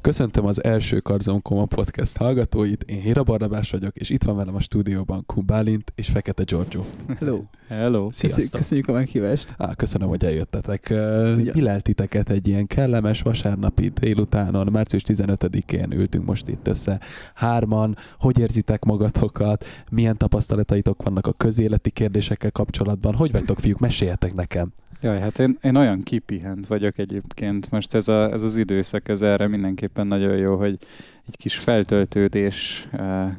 [0.00, 4.54] Köszöntöm az első Karzon Koma podcast hallgatóit, én Hira Barnabás vagyok, és itt van velem
[4.54, 6.82] a stúdióban Kumbálint és Fekete Giorgio.
[7.18, 7.42] Hello.
[7.68, 8.08] Hello.
[8.12, 8.60] Sziasztok!
[8.60, 9.54] Köszönjük a meghívást.
[9.58, 10.94] Á, köszönöm, hogy eljöttetek.
[11.54, 17.00] Mi lelt titeket egy ilyen kellemes vasárnapi délutánon, március 15-én ültünk most itt össze
[17.34, 17.96] hárman.
[18.18, 19.64] Hogy érzitek magatokat?
[19.90, 23.14] Milyen tapasztalataitok vannak a közéleti kérdésekkel kapcsolatban?
[23.14, 23.78] Hogy vagytok, fiúk?
[23.78, 24.72] Meséljetek nekem.
[25.00, 27.70] Jaj, hát én, én olyan kipihent vagyok egyébként.
[27.70, 30.78] Most ez, a, ez az időszak, ez erre mindenképpen nagyon jó, hogy
[31.26, 32.88] egy kis feltöltődés,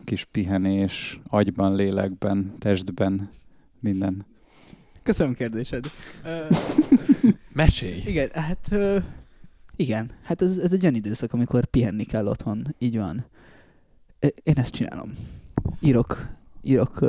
[0.03, 3.29] kis pihenés, agyban, lélekben, testben,
[3.79, 4.25] minden.
[5.03, 5.85] Köszönöm kérdésed.
[7.53, 8.01] Mesélj!
[8.05, 8.75] Igen, hát
[9.75, 13.25] igen, hát ez, ez egy olyan időszak, amikor pihenni kell otthon, így van.
[14.19, 15.13] Én ezt csinálom.
[15.79, 16.27] Írok,
[16.61, 17.05] írok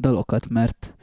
[0.00, 0.94] dalokat, mert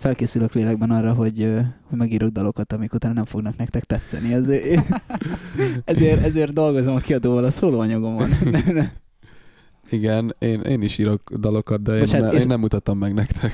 [0.00, 1.48] felkészülök lélekben arra, hogy,
[1.88, 4.32] hogy megírok dalokat, amik utána nem fognak nektek tetszeni.
[4.32, 4.86] Ezért,
[5.84, 8.28] ezért, ezért dolgozom a kiadóval a szólóanyagomon.
[9.90, 13.52] Igen, én, én is írok dalokat, de én, hát, ne, én nem mutatom meg nektek.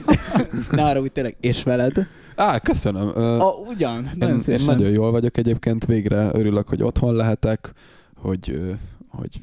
[0.70, 2.06] ne arra úgy tényleg, és veled?
[2.36, 3.08] Á, köszönöm.
[3.40, 7.72] A, ugyan, nagyon én, én nagyon jól vagyok egyébként, végre örülök, hogy otthon lehetek,
[8.14, 8.60] hogy,
[9.08, 9.42] hogy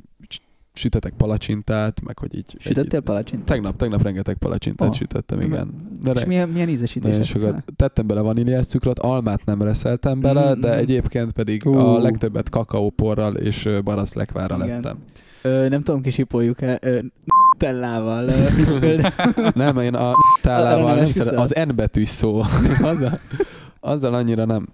[0.80, 2.55] sütetek palacsintát, meg hogy így...
[2.59, 3.45] Sütöttél palacsintát?
[3.45, 4.95] Tegnap, tegnap rengeteg palacsintát oh.
[4.95, 5.88] sütöttem, igen.
[6.02, 7.23] De és milyen, milyen ízesítések?
[7.23, 7.64] sokat.
[7.75, 10.59] Tettem bele vaníliás cukrot, almát nem reszeltem bele, mm.
[10.59, 11.94] de egyébként pedig uh.
[11.94, 14.97] a legtöbbet kakaóporral és baraszlekvárral lettem.
[15.42, 16.80] Ö, nem tudom, kisipoljuk-e
[17.58, 18.25] tellával.
[19.53, 21.39] nem, én a tellával nem szeretem.
[21.39, 22.42] Az N betűs szó.
[23.81, 24.70] Azzal annyira nem.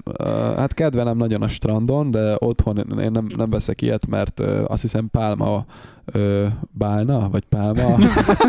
[0.56, 5.10] Hát kedvelem nagyon a strandon, de otthon én nem, nem veszek ilyet, mert azt hiszem
[5.12, 5.66] pálma
[6.72, 7.98] bálna, vagy pálma.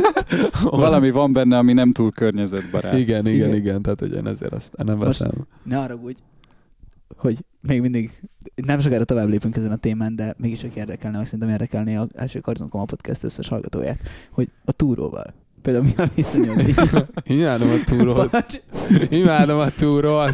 [0.62, 2.94] Valami van benne, ami nem túl környezetbarát.
[2.94, 5.30] Igen, igen, igen, igen tehát hogy én ezért azt nem veszem.
[5.36, 6.16] Most ne arra úgy,
[7.16, 8.10] hogy még mindig
[8.54, 12.08] nem sokára tovább lépünk ezen a témán, de mégis csak érdekelne, vagy szerintem érdekelné az
[12.14, 13.98] első Karzon a podcast összes hallgatóját,
[14.30, 15.34] hogy a túróval
[15.66, 16.64] Például mi a viszonyod?
[17.38, 18.62] Imádom a túrót.
[19.08, 20.32] Imádom a túrót.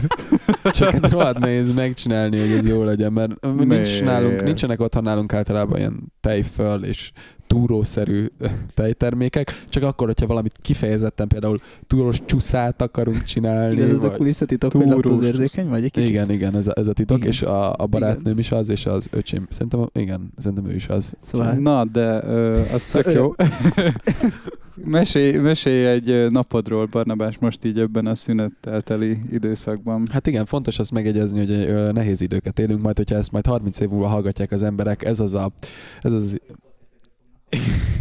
[0.64, 5.32] Csak egy rohadt nehéz megcsinálni, hogy ez jó legyen, mert nincs nálunk, nincsenek otthon nálunk
[5.32, 7.12] általában ilyen tejföl és
[7.46, 8.26] túrószerű
[8.74, 13.74] tejtermékek, csak akkor, hogyha valamit kifejezetten például túrós csúszát akarunk csinálni.
[13.74, 16.08] Igen, ez a kulisszatitok, hogy laktózérzékeny vagy egy kicsit?
[16.08, 17.28] Igen, igen, ez a, ez a titok, igen.
[17.28, 18.38] és a, a barátnőm igen.
[18.38, 21.14] is az, és az öcsém, szerintem, igen, szerintem ő is az.
[21.22, 21.52] Szóval...
[21.52, 23.34] Na, de ö, az tök jó.
[24.84, 30.06] mesélj, mesélj egy napodról, Barnabás, most így ebben a szünettel teli időszakban.
[30.10, 33.88] Hát igen, fontos azt megegyezni, hogy nehéz időket élünk, majd hogyha ezt majd 30 év
[33.88, 35.52] múlva hallgatják az emberek, ez az a,
[36.00, 36.38] ez az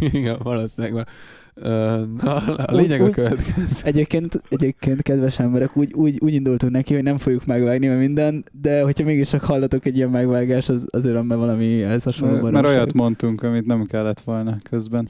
[0.12, 1.06] Igen, valószínűleg
[1.54, 3.62] Na, a lényeg úgy, a következő.
[3.84, 8.44] Egyébként, egyébként, kedves emberek, úgy, úgy, úgy indultunk neki, hogy nem fogjuk megvágni mert minden,
[8.52, 12.66] de hogyha mégis csak hallatok egy ilyen megvágás, az, az örömmel valami ez hasonló Mert
[12.66, 15.08] olyat mondtunk, amit nem kellett volna közben.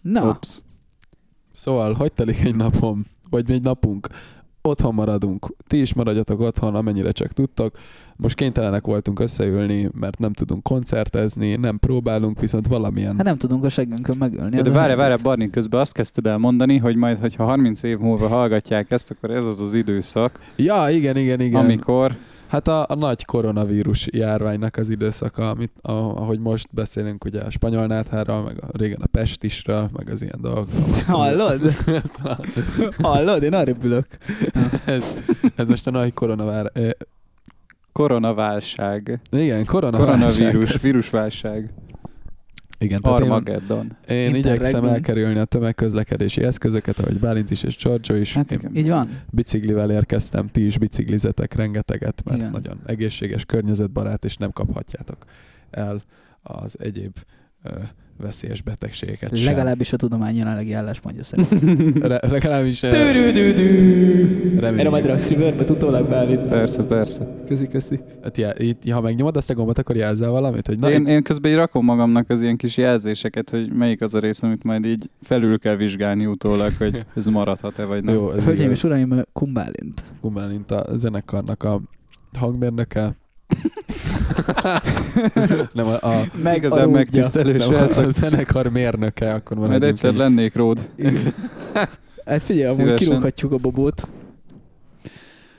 [0.00, 0.28] Na.
[0.28, 0.62] Ups.
[1.62, 3.04] Szóval, hogy telik egy napom?
[3.30, 4.08] Vagy egy napunk?
[4.62, 5.46] otthon maradunk.
[5.66, 7.76] Ti is maradjatok otthon, amennyire csak tudtok.
[8.16, 13.16] Most kénytelenek voltunk összeülni, mert nem tudunk koncertezni, nem próbálunk, viszont valamilyen...
[13.16, 14.56] Hát nem tudunk a seggünkön megölni.
[14.56, 17.98] Ja, de várj, várj, Barni, közben azt kezdted el mondani, hogy majd, hogyha 30 év
[17.98, 20.40] múlva hallgatják ezt, akkor ez az az időszak.
[20.56, 21.64] Ja, igen, igen, igen.
[21.64, 22.16] Amikor
[22.52, 27.50] Hát a, a nagy koronavírus járványnak az időszaka, amit, a, ahogy most beszélünk ugye a
[27.50, 30.68] spanyol nátháról, meg a, régen a pestisről, meg az ilyen dolgok.
[31.06, 31.60] Hallod?
[33.02, 33.42] Hallod?
[33.42, 34.06] Én arra bülök.
[34.84, 35.12] ez,
[35.54, 36.72] ez most a nagy koronavár...
[37.92, 39.20] Koronaválság.
[39.30, 40.50] Igen, koronaválság.
[40.50, 41.74] Koronavírus, vírusválság.
[42.82, 43.96] Igen, Armageddon.
[44.08, 48.34] Én, én igyekszem elkerülni a tömegközlekedési eszközöket, ahogy Bálint is és Giorgio is.
[48.34, 48.76] Hát igen.
[48.76, 49.08] Így van.
[49.30, 52.50] Biciklivel érkeztem, ti is biciklizetek rengeteget, mert igen.
[52.50, 55.24] nagyon egészséges, környezetbarát, és nem kaphatjátok
[55.70, 56.02] el
[56.42, 57.18] az egyéb
[58.16, 59.54] veszélyes betegségeket sem.
[59.54, 61.48] Legalábbis a tudomány jelenlegi álláspontja szerint.
[62.06, 62.80] Re- legalábbis...
[62.80, 64.56] Tűrűdűdű!
[64.60, 66.40] Erre majd raksz reverb utólag beállít.
[66.40, 67.26] Persze, persze.
[67.46, 68.00] Köszi, köszi.
[68.22, 70.66] Hát, já, itt, ha megnyomod azt a gombot, akkor jelzel valamit?
[70.66, 74.14] Hogy na, én, én közben így rakom magamnak az ilyen kis jelzéseket, hogy melyik az
[74.14, 78.14] a rész, amit majd így felül kell vizsgálni utólag, hogy ez maradhat-e, vagy nem.
[78.14, 80.02] Jó, Hölgyeim és uraim, Kumbálint.
[80.20, 81.80] Kumbálint a zenekarnak a
[82.38, 83.16] hangmérnöke,
[85.72, 87.74] nem a, a meg igazán megtisztelő nem.
[87.74, 90.16] a, a zenekar mérnöke, akkor van Majd egyszer egy...
[90.16, 90.88] lennék ród.
[92.24, 94.08] hát figyelj, amúgy kirúghatjuk a bobót.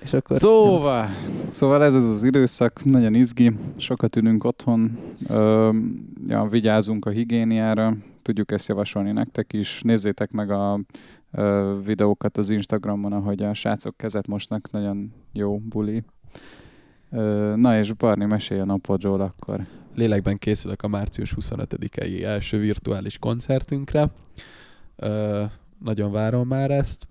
[0.04, 1.10] És akkor szóval,
[1.50, 5.69] szóval ez az az időszak, nagyon izgi, sokat ülünk otthon, ö,
[6.27, 10.80] ja, vigyázunk a higiéniára, tudjuk ezt javasolni nektek is, nézzétek meg a
[11.31, 16.04] ö, videókat az Instagramon, ahogy a srácok kezet mosnak, nagyon jó buli
[17.56, 19.65] na és Barni, mesélj a napodról akkor.
[19.95, 24.10] Lélekben készülök a március 25-i első virtuális koncertünkre.
[24.95, 25.44] Ö,
[25.80, 27.07] nagyon várom már ezt.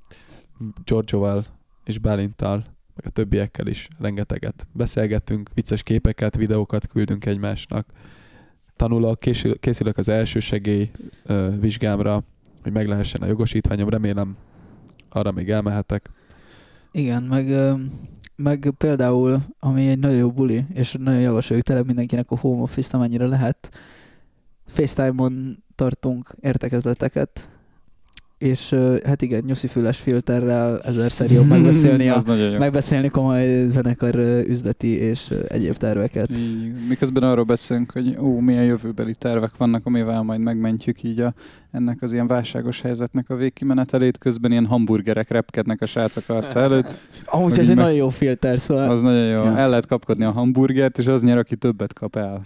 [0.85, 1.45] Giorgioval
[1.85, 2.65] és Bálinttal,
[2.95, 7.87] meg a többiekkel is rengeteget beszélgettünk, vicces képeket, videókat küldünk egymásnak.
[8.77, 10.91] Tanulok, készül, készülök az első segély
[11.25, 12.23] ö, vizsgámra,
[12.63, 13.89] hogy meg lehessen a jogosítványom.
[13.89, 14.37] Remélem
[15.09, 16.11] arra még elmehetek.
[16.93, 17.75] Igen, meg, ö,
[18.37, 22.97] meg például, ami egy nagyon jó buli, és nagyon javasoljuk tele mindenkinek a home office
[22.97, 23.71] amennyire lehet,
[24.67, 27.49] FaceTime-on tartunk értekezleteket,
[28.43, 28.75] és
[29.05, 32.59] hát igen, nyuszifüles filterrel ezerszer jobb megbeszélni, a, jó.
[32.59, 34.15] megbeszélni komoly zenekar
[34.47, 36.31] üzleti és egyéb terveket.
[36.31, 41.35] Így, miközben arról beszélünk, hogy ó, milyen jövőbeli tervek vannak, amivel majd megmentjük így a,
[41.71, 46.89] ennek az ilyen válságos helyzetnek a végkimenetelét, közben ilyen hamburgerek repkednek a srácok arca előtt.
[47.25, 49.45] Amúgy ez egy meg- nagyon jó filter, szóval Az nagyon jó.
[49.45, 49.57] Ja.
[49.57, 52.41] El lehet kapkodni a hamburgert, és az nyer, aki többet kap el.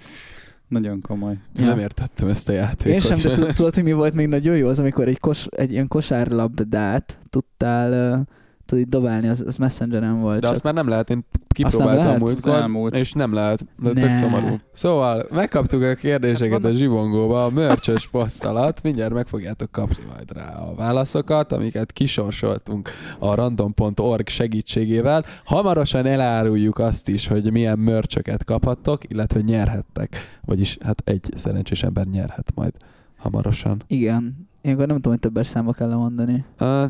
[0.69, 1.39] Nagyon komoly.
[1.55, 1.65] Ja.
[1.65, 2.93] Nem értettem ezt a játékot.
[2.93, 5.47] Én sem, de tud- tudod, hogy mi volt még nagyon jó, az amikor egy, kos,
[5.51, 8.27] egy ilyen kosárlabdát tudtál uh,
[8.67, 10.41] tudod, így dobálni, az, az messengeren volt.
[10.41, 10.51] De csak.
[10.51, 12.23] azt már nem lehet, én nem kipróbáltam lehet?
[12.23, 12.95] Az múltkor, elmúlt.
[12.97, 14.01] és nem lehet, de Ne.
[14.01, 14.57] tök szomorú.
[14.73, 20.05] Szóval megkaptuk a kérdéseket Hát a zsibongóba, a mörcsös poszt alatt, mindjárt meg fogjátok kapni
[20.15, 25.25] majd rá a válaszokat, amiket kisorsoltunk a random.org segítségével.
[25.45, 30.39] Hamarosan eláruljuk azt is, hogy milyen mörcsöket kaphattok, illetve nyerhettek.
[30.45, 32.73] Vagyis hát egy szerencsés ember nyerhet majd
[33.17, 33.83] hamarosan.
[33.87, 34.49] Igen.
[34.63, 36.45] Én akkor nem tudom, hogy többes számba kell mondani.
[36.61, 36.85] Uh,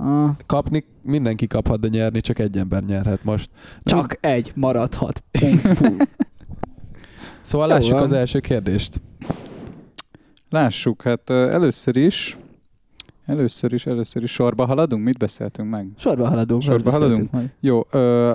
[0.00, 3.50] Ah, kapni mindenki kaphat, de nyerni csak egy ember nyerhet most.
[3.82, 5.22] csak egy maradhat.
[7.40, 8.02] Szóval Jó lássuk van.
[8.02, 9.00] az első kérdést.
[10.50, 12.38] Lássuk, hát először is,
[13.26, 15.04] először is, először is sorba haladunk?
[15.04, 15.88] Mit beszéltünk meg?
[15.96, 16.62] Sorba haladunk.
[16.62, 17.30] Sorba haladunk?
[17.30, 17.54] Meg.
[17.60, 17.82] Jó,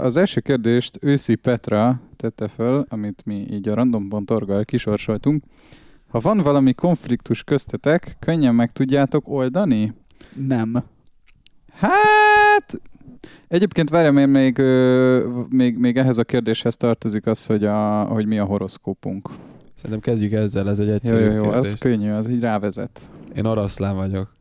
[0.02, 5.44] az első kérdést őszi Petra tette föl, amit mi így a random.org-gal kisorsoltunk.
[6.08, 9.94] Ha van valami konfliktus köztetek, könnyen meg tudjátok oldani?
[10.48, 10.84] Nem.
[11.76, 12.82] Hát...
[13.48, 14.58] Egyébként várjam, én még,
[15.50, 19.30] még, még ehhez a kérdéshez tartozik az, hogy, a, hogy mi a horoszkópunk.
[19.76, 21.66] Szerintem kezdjük ezzel, ez egy Jó, egyszerű jó, jó, kérdés.
[21.66, 23.00] az könnyű, az így rávezet.
[23.36, 24.32] Én oroszlán vagyok.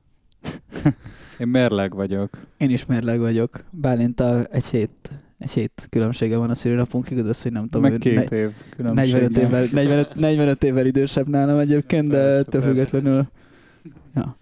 [1.38, 2.38] Én merleg vagyok.
[2.56, 3.64] Én is mérleg vagyok.
[3.70, 7.98] Bálintal egy hét, egy hét különbsége van a szülinapunk, igaz az, hogy nem tudom, Meg
[7.98, 9.12] két ne- év különbség.
[9.12, 12.68] 45 évvel, 45, 45 évvel idősebb nálam egyébként, de Persze, ettől persze.
[12.68, 13.26] függetlenül.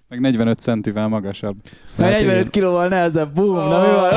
[0.09, 1.57] Meg 45 centivel magasabb.
[1.97, 2.51] Hát 45 igen.
[2.51, 4.11] kilóval nehezebb, bum, na mi van?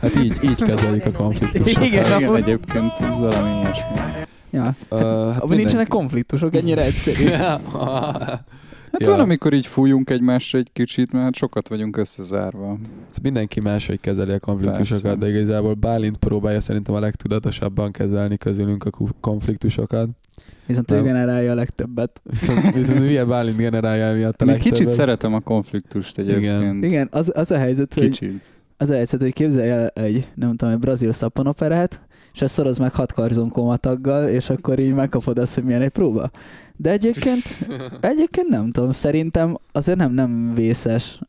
[0.00, 1.84] Hát így, így kezeljük a konfliktusokat.
[1.84, 3.96] Igen, Igen, amúgy- egyébként ez valami ilyesmi.
[4.50, 4.74] Ja.
[4.90, 7.30] Uh, hát Abban nincsenek konfliktusok, ennyire egyszerű.
[8.92, 9.10] Hát Ja.
[9.10, 12.78] van, amikor így fújunk egymásra egy kicsit, mert hát sokat vagyunk összezárva.
[13.22, 15.18] Mindenki máshogy kezeli a konfliktusokat, Persze.
[15.18, 18.90] de igazából Bálint próbálja szerintem a legtudatosabban kezelni közülünk a
[19.20, 20.08] konfliktusokat.
[20.66, 21.04] Viszont ő Nem.
[21.04, 22.20] generálja a legtöbbet.
[22.22, 24.72] Viszont, viszont hülye Bálint generálja miatt a legtöbbet.
[24.72, 26.84] kicsit szeretem a konfliktust egyébként.
[26.84, 28.44] Igen, az, az a helyzet, hogy Kicsit.
[28.76, 32.00] az a helyzet, hogy képzelj el egy, nem tudom, egy brazil szappanoperát,
[32.34, 35.88] és ezt szoroz meg hat karzon komataggal, és akkor így megkapod azt, hogy milyen egy
[35.90, 36.30] próba.
[36.76, 37.42] De egyébként,
[38.00, 41.20] egyébként nem tudom, szerintem azért nem, nem vészes.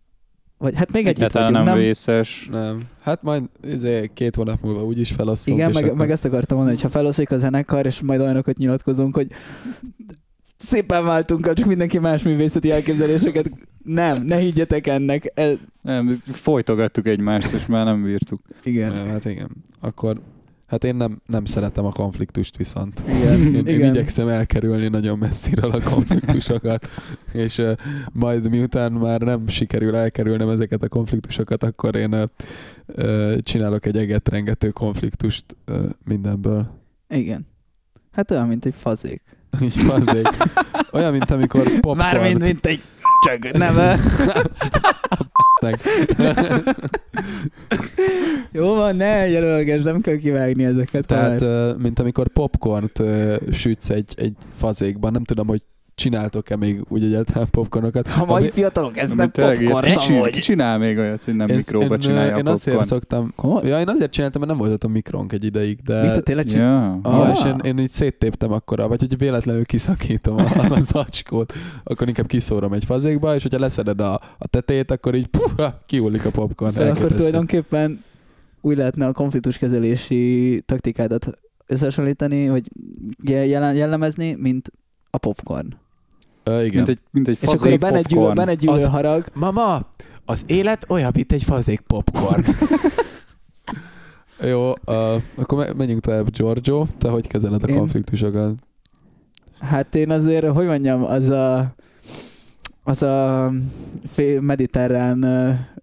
[0.58, 1.86] Vagy hát még együtt Egyáltalán vagyunk, nem, nem?
[1.86, 2.48] vészes.
[2.52, 2.82] Nem.
[3.02, 5.58] Hát majd izé, két hónap múlva úgyis felosztunk.
[5.58, 5.98] Igen, meg, akkor...
[5.98, 9.28] meg ezt akartam mondani, hogy ha feloszlik a zenekar, és majd olyanokat nyilatkozunk, hogy
[10.58, 13.50] szépen váltunk el, csak mindenki más művészeti elképzeléseket.
[13.84, 15.32] Nem, ne higgyetek ennek.
[15.34, 15.60] El...
[15.82, 18.42] Nem, folytogattuk egymást, és már nem bírtuk.
[18.64, 18.96] Igen.
[18.96, 19.50] Ja, hát igen.
[19.82, 20.22] Akkor
[20.68, 23.04] Hát én nem, nem szeretem a konfliktust viszont.
[23.08, 23.94] Igen, Én, én igen.
[23.94, 26.88] igyekszem elkerülni nagyon messziről a konfliktusokat,
[27.34, 27.72] és uh,
[28.14, 32.24] majd miután már nem sikerül elkerülnem ezeket a konfliktusokat, akkor én uh,
[32.88, 36.68] uh, csinálok egy egetrengető konfliktust uh, mindenből.
[37.10, 37.48] Igen.
[38.12, 39.22] Hát olyan, mint egy fazék.
[39.88, 40.38] Van azért.
[40.92, 42.82] Olyan, mint amikor popcorn Mármint, mint egy
[43.26, 43.52] csög.
[43.52, 44.00] Nem.
[48.52, 51.06] Jó van, ne jelölges, nem kell kivágni ezeket.
[51.06, 53.04] Tehát, uh, mint amikor popcornt
[53.52, 55.62] sütsz egy, egy fazékban, nem tudom, hogy
[55.98, 58.08] csináltok-e még úgy egyáltalán popcornokat.
[58.08, 60.30] ha mai Ami- fiatalok ezt nem popcorn, amúgy.
[60.30, 62.84] ki csinál még olyat, hogy nem Én- mikróba én, csinálja Én a azért popcorn?
[62.88, 63.34] szoktam...
[63.36, 63.68] Komoly?
[63.68, 66.02] Ja, én azért csináltam, mert nem volt ott a mikrónk egy ideig, de...
[66.02, 67.00] Mit te tényleg csinál?
[67.04, 67.12] Ja.
[67.12, 67.32] Ah, Ja.
[67.34, 70.42] és én, én így széttéptem akkor, vagy hogy véletlenül kiszakítom a,
[70.76, 75.28] a zacskót, akkor inkább kiszórom egy fazékba, és hogyha leszeded a, a tetejét, akkor így
[75.28, 76.72] puh, kiullik a popcorn.
[76.72, 78.04] Szóval akkor tulajdonképpen
[78.62, 81.30] úgy lehetne a konfliktuskezelési taktikádat
[81.68, 82.62] összehasonlítani,
[83.24, 84.72] jel- jellemezni, mint
[85.10, 85.68] a popcorn.
[86.48, 86.70] Igen.
[86.76, 88.36] Mint egy, mint egy És akkor a fazék benne gyűlöl, popcorn.
[88.46, 89.26] benne gyűlöl Az- harag.
[89.34, 89.86] Mama,
[90.26, 92.44] az élet olyan, mint egy fazék popcorn.
[94.42, 94.76] Jó, uh,
[95.36, 96.86] akkor me- menjünk tovább, Giorgio.
[96.98, 98.54] Te hogy kezeled a Én- konfliktusokat?
[99.60, 101.76] Hát én azért, hogy mondjam, az a
[102.84, 103.52] az a
[104.40, 105.26] mediterrán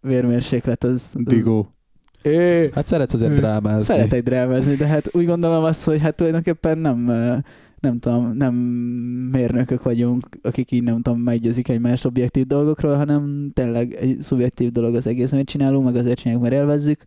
[0.01, 1.03] vérmérséklet, az...
[1.15, 1.69] Digó.
[2.23, 3.83] É, Hát szeretsz azért Ő- drámázni.
[3.83, 7.11] Szeretek drámázni, de hát úgy gondolom azt, hogy hát tulajdonképpen nem,
[7.85, 8.55] nem tudom, nem
[9.33, 14.95] mérnökök vagyunk, akik így nem tudom, meggyőzik egymást objektív dolgokról, hanem tényleg egy szubjektív dolog
[14.95, 17.05] az egész, amit csinálunk, meg azért csináljuk, mert élvezzük.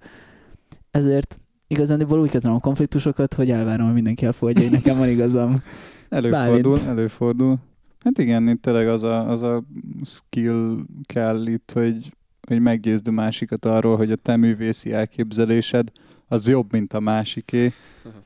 [0.92, 5.54] Ezért igazán úgy kezdem a konfliktusokat, hogy elvárom, hogy mindenki elfogadja, hogy nekem van igazam.
[6.10, 6.90] Előfordul, Bálint.
[6.90, 7.58] előfordul.
[8.00, 9.64] Hát igen, itt tényleg az a, az a
[10.04, 12.12] skill kell itt, hogy,
[12.48, 15.92] hogy meggyőzd a másikat arról, hogy a te művészi elképzelésed
[16.28, 17.74] az jobb, mint a másiké.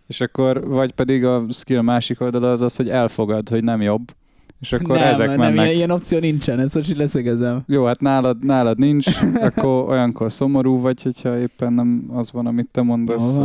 [0.08, 4.14] És akkor, vagy pedig a skill másik oldala az az, hogy elfogad, hogy nem jobb.
[4.60, 5.66] És akkor nem, ezek nem, mennek.
[5.66, 7.64] ilyen, ilyen opció nincsen, ezt most így leszögezem.
[7.68, 9.08] Jó, hát nálad, nálad nincs,
[9.48, 13.38] akkor olyankor szomorú vagy, hogyha éppen nem az van, amit te mondasz.
[13.38, 13.44] Jó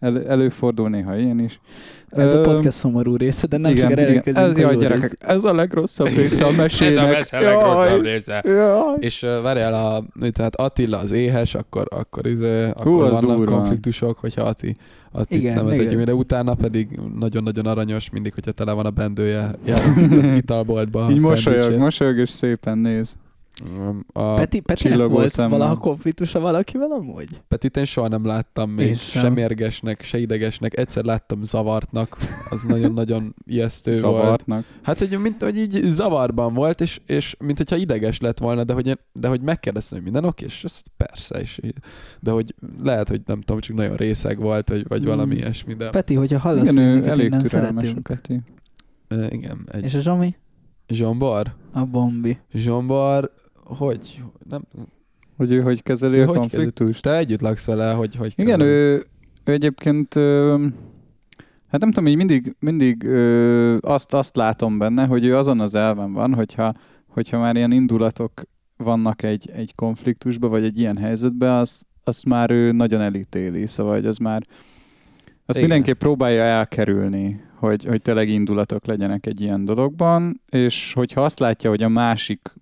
[0.00, 1.60] El, előfordul néha ilyen is.
[2.08, 4.36] Ez a podcast szomorú része, de nem igen, csak igen.
[4.36, 5.30] Ez, a jaj, jó gyerekek, rész.
[5.30, 7.10] ez a legrosszabb része a Ez a mesének.
[7.10, 8.42] mese legrosszabb része.
[8.46, 8.96] Jaj.
[8.98, 13.36] És uh, várjál, a, tehát Attila az éhes, akkor, akkor, izé, akkor Hú, az vannak
[13.36, 13.54] durva.
[13.56, 14.76] konfliktusok, hogyha Ati,
[15.12, 16.04] Ati Igen, nem igen.
[16.04, 19.50] de utána pedig nagyon-nagyon aranyos, mindig, hogyha tele van a bendője,
[20.20, 21.04] az italboltba.
[21.06, 23.12] a Így mosolyog, mosolyog és szépen néz.
[24.12, 25.58] A Peti, Petinek volt szemmel.
[25.58, 27.28] valaha konfliktusa valakivel amúgy?
[27.48, 29.22] Petit én soha nem láttam még, sem.
[29.22, 30.78] sem mérgesnek, se idegesnek.
[30.78, 32.16] Egyszer láttam zavartnak,
[32.50, 34.02] az nagyon-nagyon ijesztő volt.
[34.02, 34.64] Szavartnak.
[34.82, 38.72] Hát, hogy mint hogy így zavarban volt, és, és mint hogyha ideges lett volna, de
[38.72, 41.74] hogy, én- de hogy megkérdeztem, hogy minden oké, és azt persze, így-
[42.20, 45.06] de hogy lehet, hogy nem tudom, csak nagyon részeg volt, vagy, vagy Mm.
[45.06, 48.02] valami ilyesmi, de Peti, hogyha hallasz, Igen, hogy elég innen szeretünk.
[48.02, 48.40] Peti.
[49.10, 50.34] uh, igen, egy És a Zsomi?
[50.88, 52.38] zsombor, A bombi.
[52.54, 53.32] zsombor,
[53.76, 54.62] hogy, nem,
[55.36, 57.02] Hogy ő hogy kezeli Ő a hogy konfliktust.
[57.02, 59.04] te együtt laksz vele, hogy, hogy Igen, ő,
[59.44, 60.66] ő egyébként, ö,
[61.68, 65.74] hát nem tudom, így mindig, mindig ö, azt, azt látom benne, hogy ő azon az
[65.74, 66.74] elven van, hogyha,
[67.06, 68.42] hogyha már ilyen indulatok
[68.76, 73.94] vannak egy, egy konfliktusba, vagy egy ilyen helyzetbe, az, azt már ő nagyon elítéli, szóval
[73.94, 74.46] hogy az már
[75.46, 75.68] azt Igen.
[75.68, 81.70] mindenképp próbálja elkerülni, hogy, hogy tényleg indulatok legyenek egy ilyen dologban, és hogyha azt látja,
[81.70, 82.54] hogy a másik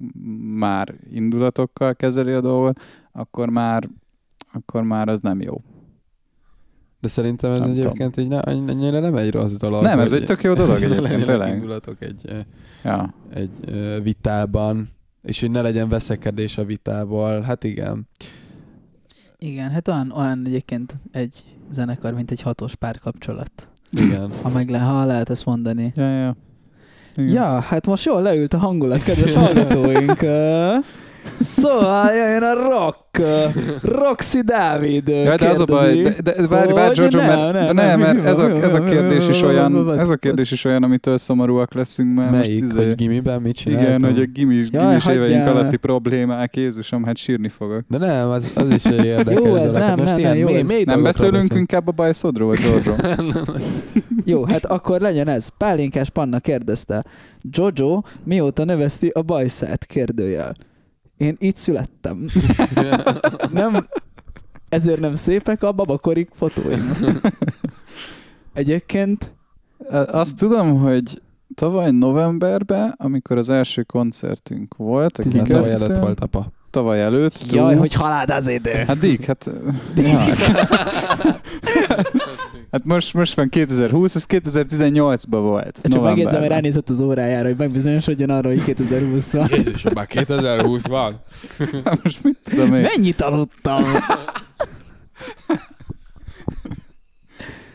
[0.55, 2.81] már indulatokkal kezeli a dolgot,
[3.12, 3.88] akkor már,
[4.53, 5.62] akkor már az nem jó.
[7.00, 9.83] De szerintem ez Nem egyébként így ne, annyira nem egy rossz dolog.
[9.83, 11.55] Nem, ez egy tök jó dolog egyébként, tényleg.
[11.55, 12.45] indulatok egy,
[12.85, 13.15] Ja.
[13.31, 13.50] egy
[14.03, 14.88] vitában,
[15.23, 17.41] és hogy ne legyen veszekedés a vitából.
[17.41, 18.09] Hát igen.
[19.38, 23.69] Igen, hát olyan, olyan egyébként egy zenekar, mint egy hatos párkapcsolat.
[23.97, 24.31] Igen.
[24.43, 25.93] Ha, meg le, ha lehet ezt mondani.
[25.97, 26.37] Ja, ja.
[27.17, 27.33] Igen.
[27.33, 30.23] Ja, hát most jól leült a hangulat, kedves hallgatóink.
[31.38, 33.04] Szóval jöjjön a rock.
[33.83, 36.23] Roxy Dávid Ja, de az a baj, kérdezi.
[36.23, 38.75] de, de várj, várj, Hogy Giorgio, nem, mert, nem, de nem, mert ez a, ez
[38.75, 42.75] a kérdés is olyan, ez a kérdés is olyan, amitől szomorúak leszünk, mert Melyik, most
[42.75, 43.87] izé- hogy gimiben mit csináltam?
[43.97, 47.80] igen, hogy a gimis, Jaj, gimis éveink alatti problémák, Jézusom, hát sírni fogok.
[47.88, 49.88] De nem, az, az is érdekes Jó, ez dolog.
[49.88, 51.52] nem, Most nem, ilyen nem, jó, mély, Nem beszélünk beszélünk.
[51.52, 52.95] inkább a bajszodról, Giorgio.
[54.25, 55.49] Jó, hát akkor legyen ez.
[55.59, 57.04] Pálinkás Panna kérdezte.
[57.50, 59.85] Jojo mióta növeszti a bajszát?
[59.87, 60.56] Kérdőjel.
[61.16, 62.25] Én itt születtem.
[63.52, 63.87] nem,
[64.68, 66.92] ezért nem szépek a babakorik fotóim.
[68.52, 69.35] Egyébként
[70.06, 71.23] Azt tudom, hogy
[71.54, 76.46] tavaly novemberben, amikor az első koncertünk volt, a tavaly előtt volt apa.
[76.70, 77.52] tavaly előtt.
[77.52, 78.73] jaj, túl- hogy halád az idő.
[78.73, 79.50] Hát Dick, hát...
[79.96, 80.25] Ja.
[82.70, 85.80] hát most, most van 2020, ez 2018-ban volt.
[85.82, 89.49] Csak megjegyzem, hogy ránézett az órájára, hogy megbizonyosodjon arról, hogy 2020 van.
[89.50, 91.20] Jézusom, már 2020 van.
[92.02, 92.80] Most mit tudom én?
[92.82, 93.85] Mennyit aludtam?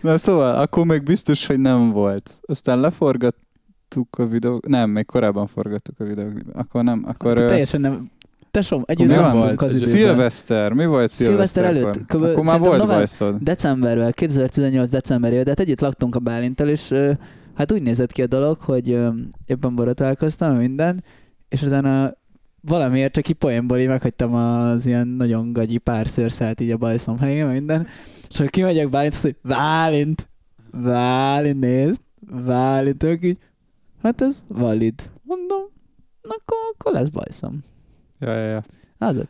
[0.02, 2.32] Na szóval, akkor még biztos, hogy nem volt.
[2.42, 4.62] Aztán leforgattuk a videó...
[4.68, 6.34] Nem, még korábban forgattuk a videót.
[6.54, 7.38] Akkor nem, akkor...
[7.38, 8.12] ö, Teljesen nem.
[8.52, 9.90] Tesom, együtt mi nem voltunk az időben.
[9.90, 11.98] Szilveszter, mi volt Szilveszter szilveszterkor?
[11.98, 12.24] előtt, kb.
[12.24, 13.36] Akkor már volt november- bajszod.
[13.42, 16.94] Decemberben, 2018 decemberében, de hát együtt laktunk a Bálintal, és
[17.56, 18.88] hát úgy nézett ki a dolog, hogy
[19.46, 21.04] éppen borotválkoztam, minden,
[21.50, 22.14] és utána
[22.62, 27.18] valamiért csak így poénból így meghagytam az ilyen nagyon gagyi pár szőrszát így a bajszom
[27.20, 27.88] helyén, minden,
[28.30, 30.30] és akkor kimegyek Bálint, azt mondja, Bálint,
[30.84, 32.00] Bálint, nézd,
[32.46, 33.38] Bálint, ők így,
[34.04, 34.94] hát ez valid.
[35.24, 35.62] Mondom,
[36.22, 37.64] akkor, akkor lesz bajszom.
[38.22, 38.64] Ja, ja, ja.
[38.98, 39.28] Azok.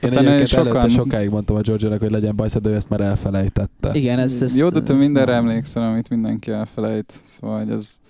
[0.00, 2.88] Én Aztán egyébként sokan- előtte sokáig mondtam a George-nak, hogy legyen bajsza, de ő ezt
[2.88, 3.90] már elfelejtette.
[3.94, 7.12] Igen, ez, ez Jó, de te mindenre nem- emlékszel, amit mindenki elfelejt.
[7.26, 8.00] Szóval hogy ez,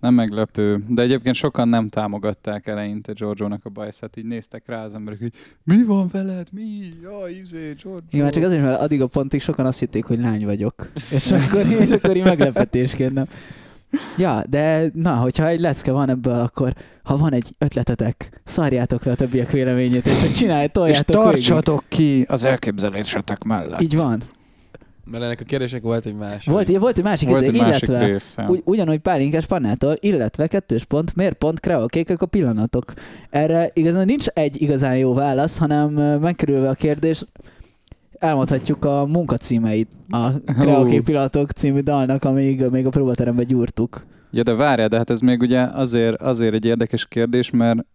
[0.00, 0.84] Nem meglepő.
[0.88, 4.16] De egyébként sokan nem támogatták eleinte Giorgio-nak a bajszát.
[4.16, 5.32] Így néztek rá az emberek, hogy
[5.64, 6.46] mi van veled?
[6.52, 6.62] Mi?
[7.02, 8.00] Ja, izé, Giorgio.
[8.10, 10.90] Igen, csak azért, mert addig a pontig sokan azt hitték, hogy lány vagyok.
[11.10, 13.26] És akkor, és akkor így meglepetésként nem.
[14.16, 19.12] Ja, de na, hogyha egy lecke van ebből, akkor ha van egy ötletetek, szarjátok le
[19.12, 22.16] a többiek véleményét, és csak csinálj, toljátok És tartsatok végig.
[22.18, 23.80] ki az elképzelésetek mellett.
[23.80, 24.22] Így van.
[25.10, 26.50] Mert ennek a kérdések volt egy másik.
[26.52, 28.46] Volt, volt egy másik, volt egy illetve másik része.
[28.48, 32.92] ugy, ugyanúgy Pálinkás Pannától, illetve kettős pont, miért pont kreolkékek a pillanatok?
[33.30, 35.90] Erre igazán nincs egy igazán jó válasz, hanem
[36.20, 37.24] megkerülve a kérdés,
[38.18, 44.04] elmondhatjuk a munkacímeit a Kreolkék pillanatok című dalnak, amíg még a próbateremben gyúrtuk.
[44.30, 47.86] Ja, de várjál, de hát ez még ugye azért, azért egy érdekes kérdés, mert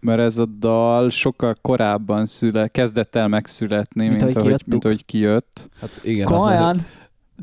[0.00, 5.04] mert ez a dal sokkal korábban szüle, kezdett el megszületni, mint, mint, ahogy, mint ahogy
[5.04, 5.70] kijött.
[5.80, 6.26] Hát igen.
[6.26, 6.86] Komolyan?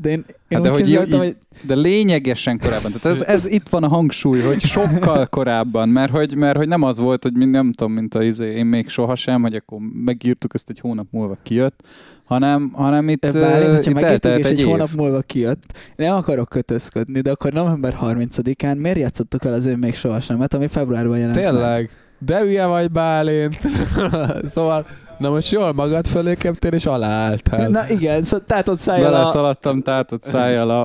[0.00, 1.36] De én, én hát de, hogy így, hogy...
[1.66, 2.92] de lényegesen korábban.
[2.92, 6.82] Tehát ez, ez, itt van a hangsúly, hogy sokkal korábban, mert hogy, mert hogy nem
[6.82, 10.68] az volt, hogy nem tudom, mint a izé, én még sohasem, hogy akkor megírtuk, ezt
[10.68, 11.82] egy hónap múlva kijött,
[12.24, 15.62] hanem, hanem itt, Bálint, uh, itt eltelt és egy, egy hónap múlva kijött.
[15.96, 20.46] Én nem akarok kötözködni, de akkor november 30-án miért játszottuk el az ő még sohasem,
[20.48, 21.70] ami februárban jelent Tényleg?
[21.70, 21.90] Meg?
[22.24, 23.58] De hülye vagy Bálint.
[24.44, 24.86] szóval,
[25.18, 27.68] na most jól magad fölé keptél és aláálltál.
[27.68, 29.12] Na igen, szóval tátott szájjal a...
[29.12, 30.82] Beleszaladtam tátott szájjal a...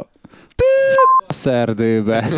[1.28, 2.28] a szerdőbe.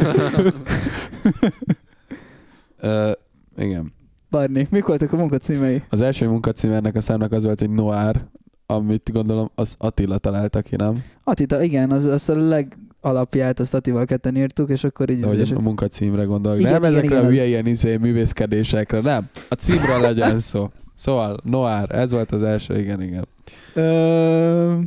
[2.81, 3.11] uh,
[3.57, 3.93] igen.
[4.29, 5.83] Barni, mik voltak a munkacímei?
[5.89, 8.25] Az első munkacím ennek a számnak az volt, hogy Noir,
[8.65, 11.03] amit gondolom az Attila találta ki, nem?
[11.23, 15.19] Attila, igen, az, az a leg alapját azt Attival ketten írtuk, és akkor így...
[15.19, 16.59] De hogy a munkacímre gondolok.
[16.59, 17.47] Igen, nem igen, ezekre igen, a hülye az...
[17.47, 19.29] ilyen izé, művészkedésekre, nem.
[19.49, 20.69] A címről legyen szó.
[20.95, 23.27] Szóval, Noir, ez volt az első, igen, igen.
[23.73, 24.79] Ö...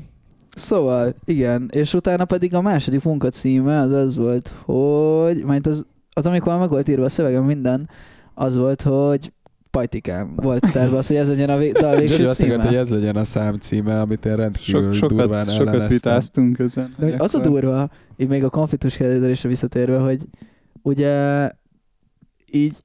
[0.54, 6.26] Szóval, igen, és utána pedig a második munkacíme az az volt, hogy, majd az, az
[6.26, 7.88] amikor meg volt írva a szövegem minden,
[8.35, 9.33] az volt, hogy
[9.73, 12.29] Pajtikám volt terve az, hogy ez legyen a vé- dal végső címe.
[12.29, 15.87] azt akart, hogy ez legyen a szám címe, amit én rendkívül Sok, durván sokat, sokat
[15.87, 16.95] vitáztunk ezen.
[16.99, 20.21] De az a durva, így még a konfliktus kérdésre visszatérve, hogy
[20.83, 21.49] ugye
[22.50, 22.76] így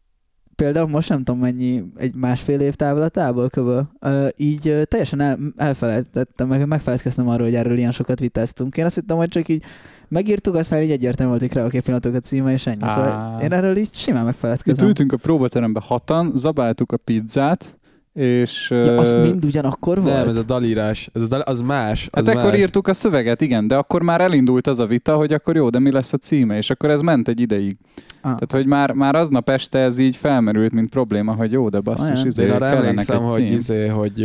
[0.55, 6.47] például most nem tudom mennyi, egy másfél év távlatából köbö, uh, így teljesen el, elfelejtettem,
[6.47, 8.77] meg megfeledkeztem arról, hogy erről ilyen sokat vitáztunk.
[8.77, 9.63] Én azt hittem, hogy csak így
[10.07, 12.87] megírtuk, aztán így egyértelmű volt, hogy a pillanatok a címe, és ennyi.
[12.87, 14.83] Szóval én erről így simán megfeledkezem.
[14.83, 17.77] Itt ültünk a próbaterembe hatan, zabáltuk a pizzát,
[18.13, 18.69] és...
[18.69, 20.13] Ja, az mind ugyanakkor volt?
[20.13, 22.07] Nem, ez a dalírás, ez a dal, az más.
[22.11, 22.43] Az hát más.
[22.43, 25.69] akkor írtuk a szöveget, igen, de akkor már elindult az a vita, hogy akkor jó,
[25.69, 27.77] de mi lesz a címe, és akkor ez ment egy ideig.
[28.15, 28.21] Ah.
[28.21, 32.23] Tehát, hogy már, már aznap este ez így felmerült, mint probléma, hogy jó, de basszus,
[32.23, 34.19] izé, Én arra emlékszem, hogy, izé, hogy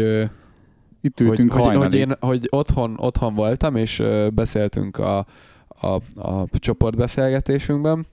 [1.00, 4.02] itt ültünk hogy, hogy, hogy, én, hogy otthon, otthon voltam, és
[4.34, 5.26] beszéltünk a,
[5.82, 8.06] a, a csoportbeszélgetésünkben,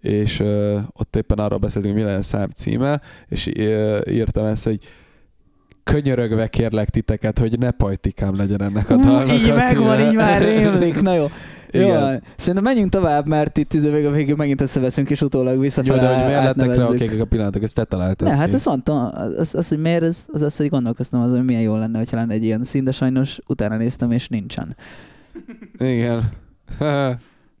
[0.00, 4.78] és uh, ott éppen arról beszéltünk, mi lesz szám címe, és uh, írtam ezt, hogy
[5.84, 10.42] könyörögve kérlek titeket, hogy ne pajtikám legyen ennek a dalnak Így a megvan, így már
[10.42, 11.26] rémlik, na jó.
[11.70, 12.12] Igen.
[12.12, 15.94] Jó, szerintem menjünk tovább, mert itt izé még a végül megint összeveszünk, és utólag visszafelé
[15.94, 16.84] Jó, de hogy miért lettek le
[17.18, 20.18] a a pillanatok, ezt te találtad Ne, hát ezt mondtam, az, az, hogy miért, az,
[20.26, 22.92] az az, hogy gondolkoztam az, hogy milyen jó lenne, hogyha lenne egy ilyen szín, de
[22.92, 24.76] sajnos utána néztem, és nincsen.
[25.78, 26.22] Igen.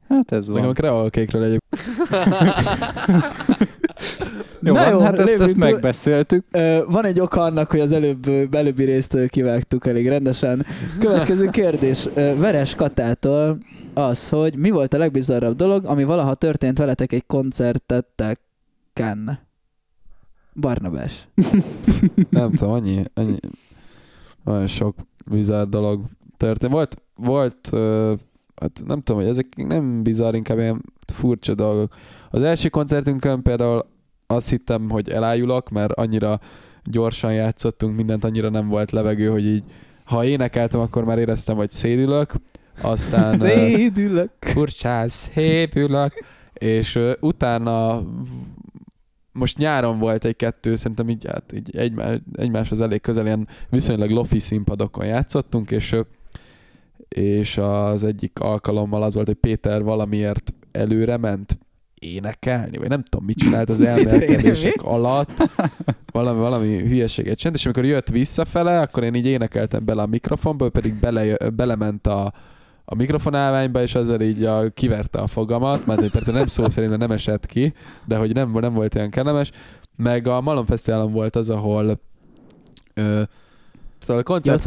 [0.08, 0.54] hát ez van.
[0.54, 1.58] Nekem a kreolkékről egy.
[4.62, 6.44] jó, Na van, jó, hát ezt, ezt megbeszéltük.
[6.86, 10.66] Van egy oka annak, hogy az előbb, előbbi részt kivágtuk elég rendesen.
[10.98, 12.08] Következő kérdés.
[12.14, 13.58] Veres Katától
[13.94, 19.38] az, hogy mi volt a legbizarrabb dolog, ami valaha történt veletek egy koncerteteken?
[20.54, 21.28] Barnabás.
[22.30, 23.36] Nem tudom, annyi, annyi,
[24.44, 24.94] olyan sok
[25.26, 26.04] bizarr dolog
[26.36, 26.72] történt.
[26.72, 27.70] Volt, volt
[28.60, 31.94] hát nem tudom, hogy ezek nem bizarr, inkább ilyen furcsa dolgok.
[32.30, 33.86] Az első koncertünkön például
[34.26, 36.40] azt hittem, hogy elájulok, mert annyira
[36.84, 39.64] gyorsan játszottunk, mindent annyira nem volt levegő, hogy így
[40.04, 42.32] ha énekeltem, akkor már éreztem, hogy szédülök,
[42.80, 43.38] aztán...
[43.40, 44.30] szédülök!
[44.40, 48.02] Furcsán szédülök, és uh, utána
[49.32, 54.38] most nyáron volt egy-kettő, szerintem így, hát, így egymás, egymáshoz elég közel, ilyen viszonylag lofi
[54.38, 55.96] színpadokon játszottunk, és
[57.14, 61.58] és az egyik alkalommal az volt, hogy Péter valamiért előre ment
[61.94, 65.50] énekelni, vagy nem tudom, mit csinált az elmerkedések alatt,
[66.12, 70.70] valami, valami hülyeséget csinált, és amikor jött visszafele, akkor én így énekeltem bele a mikrofonba,
[70.70, 72.32] pedig bele, belement a,
[72.84, 77.10] a mikrofonálványba, és ezzel így a, kiverte a fogamat, mert persze nem szó szerint nem
[77.10, 77.72] esett ki,
[78.06, 79.50] de hogy nem, nem volt olyan kellemes.
[79.96, 82.00] Meg a Malom Fesztiválon volt az, ahol
[82.94, 83.22] ö,
[84.10, 84.64] szóval a koncert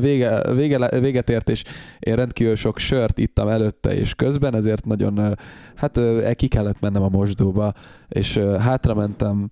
[0.00, 1.62] vége, vége, véget ért, és
[1.98, 5.36] én rendkívül sok sört ittam előtte és közben, ezért nagyon,
[5.74, 6.00] hát
[6.34, 7.72] ki kellett mennem a mosdóba,
[8.08, 9.50] és hátra mentem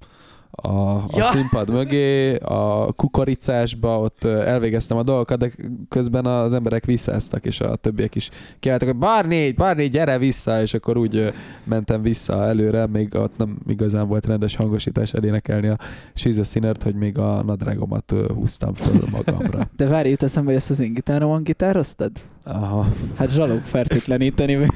[0.54, 1.22] a, a Ja.
[1.22, 5.50] színpad mögé, a kukoricásba, ott elvégeztem a dolgokat, de
[5.88, 10.74] közben az emberek visszáztak, és a többiek is kiálltak, hogy Barni, Barni, gyere vissza, és
[10.74, 11.32] akkor úgy
[11.64, 15.76] mentem vissza előre, még ott nem igazán volt rendes hangosítás elénekelni a
[16.14, 19.68] She's a Sinner-t, hogy még a nadrágomat húztam föl magamra.
[19.76, 22.10] De várj, jut eszembe, hogy ezt az én gitáromon gitároztad?
[22.44, 24.58] Aha, Hát zsalog fertőtleníteni.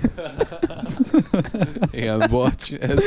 [1.91, 2.73] igen, bocs.
[2.73, 2.99] Ez,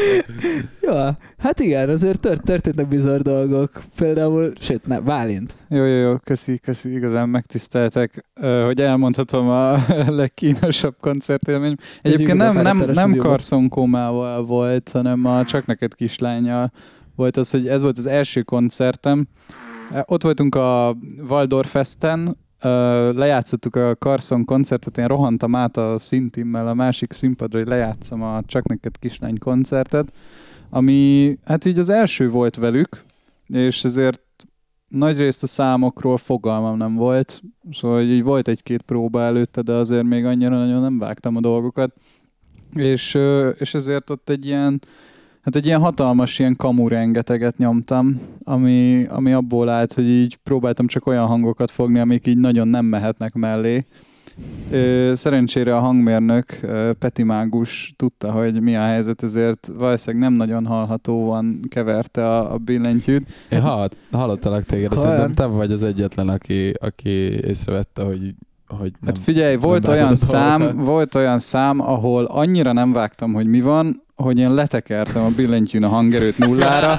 [0.82, 0.94] Jó,
[1.38, 3.84] hát igen, azért tört, történtek bizarr dolgok.
[3.96, 5.56] Például, sőt, ne, Bálint.
[5.70, 8.26] Jó, jó, jó, köszi, köszi, igazán megtiszteltek,
[8.66, 9.78] hogy elmondhatom a
[10.22, 11.76] legkínosabb koncertélmény.
[12.02, 13.30] Egyébként nem, nem, nem stúdióba.
[13.30, 16.72] karszonkómával volt, hanem a Csak neked kislánya
[17.16, 19.28] volt az, hogy ez volt az első koncertem.
[20.06, 20.98] Ott voltunk a
[21.30, 22.38] Waldorf Festen,
[23.16, 28.42] lejátszottuk a Carson koncertet, én rohantam át a szintimmel a másik színpadra, hogy lejátszam a
[28.46, 30.14] Csak neked kislány koncertet,
[30.70, 33.04] ami hát így az első volt velük,
[33.48, 34.22] és ezért
[34.88, 37.42] nagy részt a számokról fogalmam nem volt,
[37.72, 41.94] szóval így volt egy-két próba előtte, de azért még annyira nagyon nem vágtam a dolgokat,
[42.74, 43.18] és,
[43.58, 44.82] és ezért ott egy ilyen,
[45.54, 50.88] hát egy ilyen hatalmas ilyen kamu rengeteget nyomtam, ami, ami abból állt, hogy így próbáltam
[50.88, 53.86] csak olyan hangokat fogni, amik így nagyon nem mehetnek mellé.
[54.72, 60.38] Ö, Szerencsére a hangmérnök ö, Peti Mágus tudta, hogy mi a helyzet, ezért valószínűleg nem
[60.38, 65.84] nagyon hallhatóan keverte a, a billentyűt, én hallott, hallottalak téged, de szerintem te vagy az
[65.84, 67.10] egyetlen, aki, aki
[67.48, 68.36] észrevette, hogy,
[68.68, 69.14] hogy nem.
[69.14, 74.08] Hát figyelj, volt olyan szám, volt olyan szám, ahol annyira nem vágtam, hogy mi van,
[74.24, 76.98] hogy én letekertem a billentyűn a hangerőt nullára,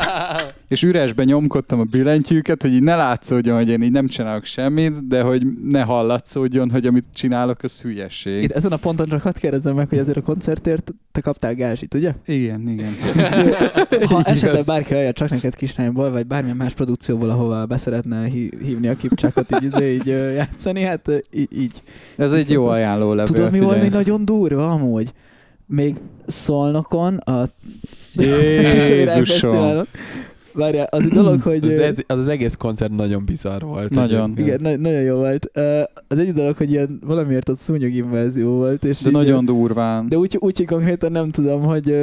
[0.68, 5.06] és üresbe nyomkodtam a billentyűket, hogy így ne látszódjon, hogy én így nem csinálok semmit,
[5.09, 8.42] de hogy ne hallatszódjon, hogy amit csinálok, az hülyesség.
[8.42, 11.94] Itt ezen a ponton csak hadd kérdezzem meg, hogy azért a koncertért te kaptál gázsit,
[11.94, 12.12] ugye?
[12.26, 12.90] Igen, igen.
[14.09, 18.56] Ha Így esetleg bárki hallja csak neked kislányból, vagy bármilyen más produkcióból, ahova beszeretne hí-
[18.62, 21.83] hívni a kipcsákot, így, izé, így ö, játszani, hát így, így.
[22.16, 23.35] Ez egy jó ajánló levél.
[23.35, 25.12] Tudod, mi volt még nagyon durva amúgy?
[25.70, 27.48] Még Szolnokon, a
[28.12, 29.85] Jézusom.
[30.52, 31.64] Várjál, az egy dolog, hogy...
[31.64, 33.90] az, ez, az, az egész koncert nagyon bizarr volt.
[33.90, 34.30] Nagyon.
[34.30, 34.46] egyébként.
[34.46, 35.50] Igen, na- nagyon jó volt.
[36.09, 40.09] Az egy dolog, hogy ilyen valamiért ott szúnyoginvázió volt, és De így, nagyon durván.
[40.09, 41.94] De úgy, úgy hogy konkrétan nem tudom, hogy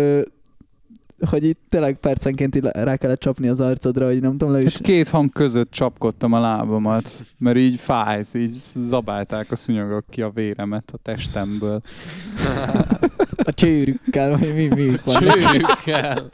[1.30, 4.73] hogy itt tényleg percenként így rá kellett csapni az arcodra, hogy nem tudom, le is...
[4.73, 10.21] Hát két hang között csapkodtam a lábamat, mert így fájt, így zabálták a szúnyogok ki
[10.21, 11.82] a véremet a testemből.
[13.38, 15.15] A csőrükkel, vagy mi, mi van.
[15.15, 16.32] Csőrükkel.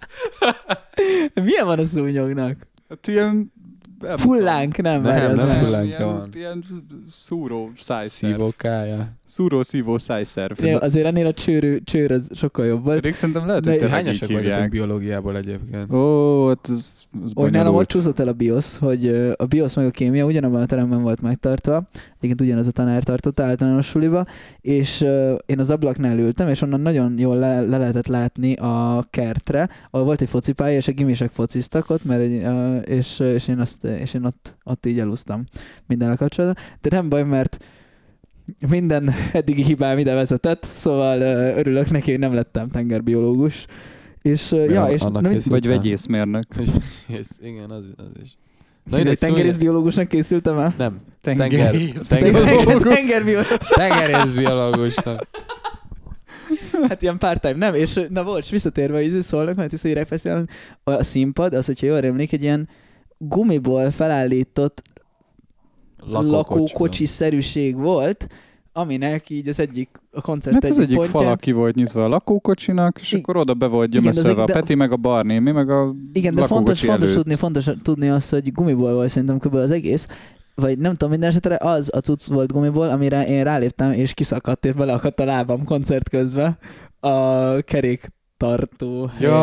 [1.33, 2.67] Milyen van a szúnyognak?
[2.89, 3.51] Hát ilyen...
[3.99, 5.01] nem Fullánk, nem?
[5.01, 5.63] Nem, nem nem.
[5.63, 5.87] fullánk.
[5.87, 6.29] ilyen, van.
[6.33, 6.63] ilyen
[7.11, 8.33] szúró szájszerv.
[8.33, 9.09] Szívókája.
[9.33, 10.65] Szúró szívó szájszerv.
[10.65, 12.99] Ja, azért ennél a csőr, csőr az sokkal jobb volt.
[12.99, 14.69] Pedig szerintem lehet, De hogy Hányasak hívják.
[14.69, 15.93] biológiából egyébként?
[15.93, 16.93] Ó, hát ez,
[17.25, 20.61] ez Hogy nálam ott csúszott el a BIOS, hogy a BIOS meg a kémia ugyanabban
[20.61, 21.83] a teremben volt megtartva,
[22.17, 24.25] egyébként ugyanaz a tanár tartotta általános suliba,
[24.61, 25.01] és
[25.45, 30.05] én az ablaknál ültem, és onnan nagyon jól le, le lehetett látni a kertre, ahol
[30.05, 32.41] volt egy focipálya, és a gimisek fociztak ott, mert egy,
[32.89, 35.43] és, és, én, azt, és én ott, ott így elúsztam
[35.87, 36.63] minden kapcsolatban.
[36.81, 37.57] De nem baj, mert
[38.69, 41.19] minden eddigi hibám ide vezetett, szóval
[41.57, 43.65] örülök neki, hogy nem lettem tengerbiológus.
[44.21, 46.47] És, ö, ja, és annak nem, Vagy vegyészmérnök.
[47.41, 48.37] Igen, az, az is.
[48.83, 50.73] Na, szúnyog- tengerészbiológusnak készültem el?
[50.77, 50.99] Nem.
[51.21, 53.47] Tenger- Tenger- Tengerbiológus.
[53.75, 55.27] tengerészbiológusnak.
[56.87, 60.49] Hát ilyen part-time, nem, és na bocs, visszatérve, hogy izé szólnak, mert tiszta Fesztiválon,
[60.83, 62.69] a színpad, az, hogyha jól emlék, egy ilyen
[63.17, 64.81] gumiból felállított
[66.07, 68.27] lakókocsi-szerűség volt,
[68.73, 72.03] aminek így az egyik a koncert Hát az egyik egyik pontján, fala ki volt nyitva
[72.03, 75.39] a lakókocsinak, és I- akkor oda be volt gyömöszölve a de- Peti, meg a Barni,
[75.39, 77.15] mi meg a Igen, de fontos, lakókocsi fontos előtt.
[77.21, 79.53] tudni, fontos tudni azt, hogy gumiból volt szerintem kb.
[79.55, 80.07] az egész,
[80.55, 84.65] vagy nem tudom, minden esetre az a cucc volt gumiból, amire én ráléptem, és kiszakadt,
[84.65, 86.57] és beleakadt a lábam koncert közben
[86.99, 88.11] a kerék
[88.43, 89.35] tartó Ja,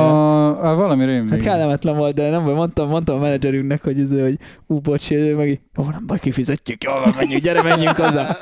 [0.67, 1.31] á, valami rémlik.
[1.31, 5.11] Hát kellemetlen volt, de nem baj, mondtam, mondtam a menedzserünknek, hogy, ez, hogy ú, bocs,
[5.11, 8.37] meg így, jó, nem baj, kifizetjük, jó, van, menjünk, gyere, menjünk haza.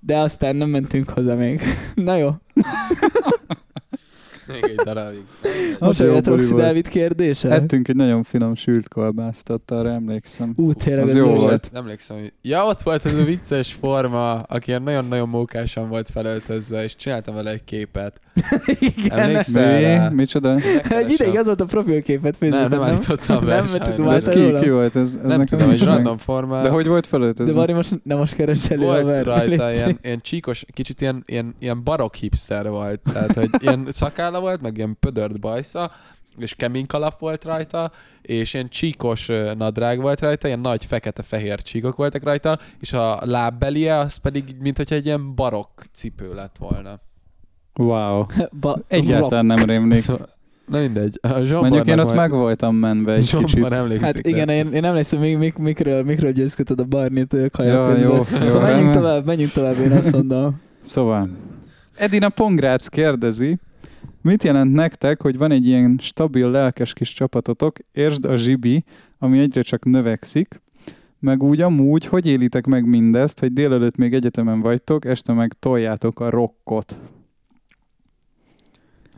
[0.00, 1.60] De aztán nem mentünk haza még.
[1.94, 2.30] Na jó,
[4.52, 5.22] Még egy darabig.
[5.78, 6.54] most buli Roxy.
[6.54, 7.48] Dávid kérdése?
[7.50, 10.52] Ettünk egy nagyon finom sült kolbászt, ott arra emlékszem.
[10.56, 11.40] Ú, tényleg Az ez jó volt.
[11.40, 11.68] volt.
[11.72, 12.32] Nem emlékszem, hogy...
[12.42, 17.50] Ja, ott volt az a vicces forma, aki nagyon-nagyon mókásan volt felöltözve, és csináltam vele
[17.50, 18.20] egy képet.
[18.78, 19.18] Igen.
[19.18, 20.08] Emlékszel rá?
[20.08, 20.14] Mi?
[20.14, 20.56] Micsoda?
[20.88, 24.28] Egy ideig az volt a profilképet Nem, Facebookon, nem állítottam be Nem, tudom, De ez
[24.28, 24.96] ki, ki volt?
[24.96, 26.62] Ez, ez Nem tudom, egy random formán.
[26.62, 27.46] De hogy volt fölött ez?
[27.46, 31.00] De Vari most nem most keres elő a Volt ver- rajta ilyen, ilyen csíkos, kicsit
[31.00, 31.24] ilyen,
[31.58, 33.00] ilyen barok hipster volt.
[33.12, 35.90] Tehát, hogy ilyen szakálla volt, meg ilyen pödört bajsza,
[36.38, 37.90] és kemény kalap volt rajta,
[38.22, 43.96] és ilyen csíkos nadrág volt rajta, ilyen nagy fekete-fehér csíkok voltak rajta, és a lábbelie
[43.96, 47.00] az pedig, mint hogyha egy ilyen barokk cipő lett volna.
[47.84, 48.24] Wow.
[48.60, 49.98] Ba- Egyáltalán nem rémlik.
[49.98, 50.28] Szóval,
[50.66, 51.18] na mindegy.
[51.22, 53.64] A Mondjuk én ott majd- meg voltam menve egy kicsit.
[53.64, 54.04] emlékszik.
[54.04, 58.06] Hát igen, de- én, én emlékszem, még, mik, mikről, mikről győzködted a Barnit hajak jó,
[58.14, 58.92] jó, Szóval menjünk rendben.
[58.92, 60.60] tovább, menjünk tovább, én azt mondom.
[60.80, 61.28] Szóval,
[61.96, 63.58] Edina Pongrác kérdezi,
[64.22, 68.84] mit jelent nektek, hogy van egy ilyen stabil, lelkes kis csapatotok, értsd a zsibi,
[69.18, 70.60] ami egyre csak növekszik,
[71.18, 76.20] meg úgy amúgy, hogy élitek meg mindezt, hogy délelőtt még egyetemen vagytok, este meg toljátok
[76.20, 77.00] a rockot.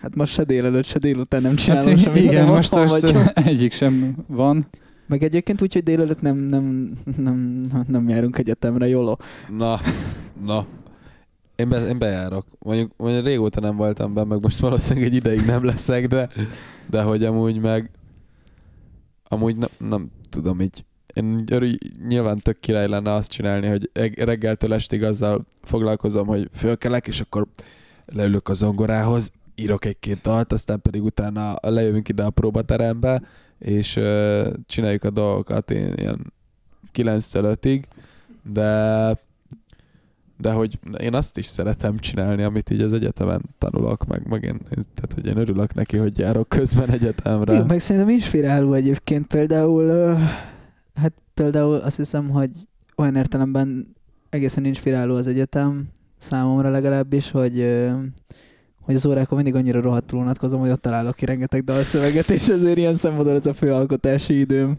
[0.02, 4.16] Hát most se délelőtt, se délután nem csinálom Hát semmit, igen, most, most egyik sem
[4.26, 4.66] van.
[5.06, 9.18] Meg egyébként úgy, hogy délelőtt nem, nem, nem, nem járunk egyetemre, jóló.
[9.56, 9.80] Na,
[10.44, 10.66] na.
[11.56, 12.46] Én, be, én bejárok.
[12.58, 16.28] Mondjuk, mondjuk régóta nem voltam benne, meg most valószínűleg egy ideig nem leszek, de,
[16.90, 17.90] de hogy amúgy meg
[19.32, 20.84] amúgy nem, nem tudom így.
[21.14, 21.44] Én
[22.08, 27.20] nyilván tök király lenne azt csinálni, hogy eg- reggeltől estig azzal foglalkozom, hogy fölkelek, és
[27.20, 27.46] akkor
[28.06, 33.22] leülök a zongorához, írok egy-két dalt, aztán pedig utána lejövünk ide a próbaterembe,
[33.58, 36.32] és ö, csináljuk a dolgokat én, ilyen
[36.94, 37.82] 9-től 5-ig,
[38.52, 39.16] de
[40.38, 44.58] de hogy én azt is szeretem csinálni, amit így az egyetemen tanulok, meg, meg én,
[44.70, 47.52] tehát hogy én örülök neki, hogy járok közben egyetemre.
[47.52, 50.14] Igen, meg szerintem inspiráló egyébként például, ö,
[50.94, 52.50] hát például azt hiszem, hogy
[52.96, 53.94] olyan értelemben
[54.30, 55.88] egészen inspiráló az egyetem,
[56.18, 57.92] számomra legalábbis, hogy ö,
[58.83, 62.77] hogy az órákon mindig annyira rohadtul unatkozom, hogy ott találok ki rengeteg dalszöveget, és ezért
[62.77, 64.79] ilyen szempontból ez a főalkotási időm.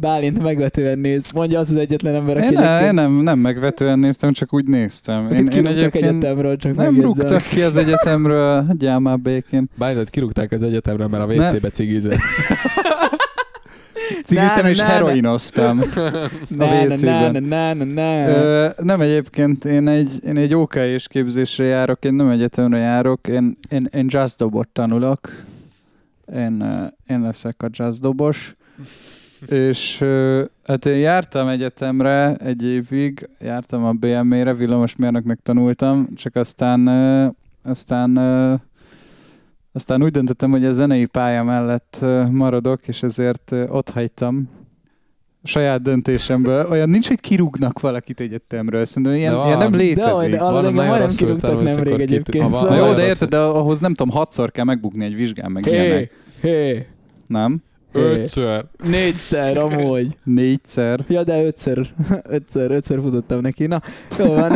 [0.00, 1.32] Bálint megvetően néz.
[1.32, 4.68] Mondja az az egyetlen ember, aki Én, ne, én nem, nem megvetően néztem, csak úgy
[4.68, 5.26] néztem.
[5.26, 7.10] akit kirúgtak egyetemről, csak nem megjegyzem.
[7.10, 9.68] rúgtak ki az egyetemről, hagyjál már békén.
[9.78, 12.18] Bálint kirúgták az egyetemre, mert a WC-be cigizett.
[14.24, 15.80] Cigiztem és heroinoztam.
[16.48, 17.34] Ne, WC-ben.
[17.98, 23.28] Ö, nem egyébként, én egy, én egy OK és képzésre járok, én nem egyetemre járok,
[23.28, 25.32] én, én, én jazzdobot tanulok.
[26.34, 26.64] Én,
[27.06, 28.54] én leszek a jazzdobos.
[29.46, 30.04] és
[30.66, 36.88] hát én jártam egyetemre egy évig, jártam a BME-re, villamosmérnöknek tanultam, csak aztán
[37.66, 38.10] aztán
[39.76, 44.48] aztán úgy döntöttem, hogy a zenei pálya mellett maradok, és ezért ott hagytam
[45.42, 46.66] saját döntésemből.
[46.70, 48.84] Olyan nincs, hogy kirúgnak valakit egyetemről.
[48.84, 49.46] Szerintem ilyen, De van.
[49.46, 50.12] ilyen nem De létezik.
[50.12, 52.44] hogy, Van, arra engem nagyon majdnem rosszul kirúgtak nemrég egyébként.
[52.50, 52.76] ha Szóval...
[52.76, 56.10] jó, de érted, de ahhoz nem tudom, hatszor kell megbukni egy vizsgán, meg Hé, ilyenek.
[56.42, 56.86] hé,
[57.26, 57.62] Nem?
[57.96, 58.64] Ötször.
[58.84, 60.16] négyszer amúgy.
[60.24, 61.04] Négyszer.
[61.08, 63.66] Ja, de ötször, ötször, ötször futottam neki.
[63.66, 63.82] Na,
[64.18, 64.52] jó van.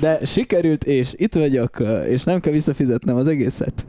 [0.00, 3.86] De sikerült, és itt vagyok, és nem kell visszafizetnem az egészet.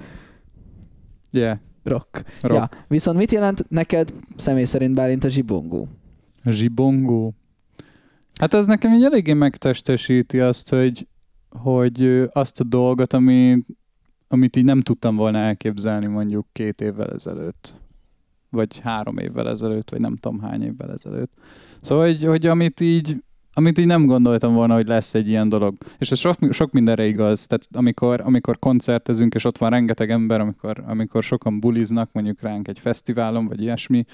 [1.31, 1.57] Yeah.
[1.83, 2.23] Rock.
[2.41, 2.73] Rock.
[2.73, 2.85] Ja.
[2.87, 5.87] Viszont mit jelent neked személy szerint Bálint a zsibongó?
[6.45, 7.33] Zsibongó.
[8.39, 11.07] Hát ez nekem így eléggé megtestesíti azt, hogy,
[11.49, 13.63] hogy azt a dolgot, ami,
[14.27, 17.75] amit így nem tudtam volna elképzelni mondjuk két évvel ezelőtt.
[18.53, 21.31] Vagy három évvel ezelőtt, vagy nem tudom hány évvel ezelőtt.
[21.81, 23.17] Szóval, hogy, hogy amit így
[23.55, 25.77] amit így nem gondoltam volna, hogy lesz egy ilyen dolog.
[25.97, 27.45] És ez sok, sok mindenre igaz.
[27.45, 32.67] Tehát amikor, amikor koncertezünk, és ott van rengeteg ember, amikor, amikor sokan buliznak mondjuk ránk
[32.67, 34.05] egy fesztiválon, vagy ilyesmi,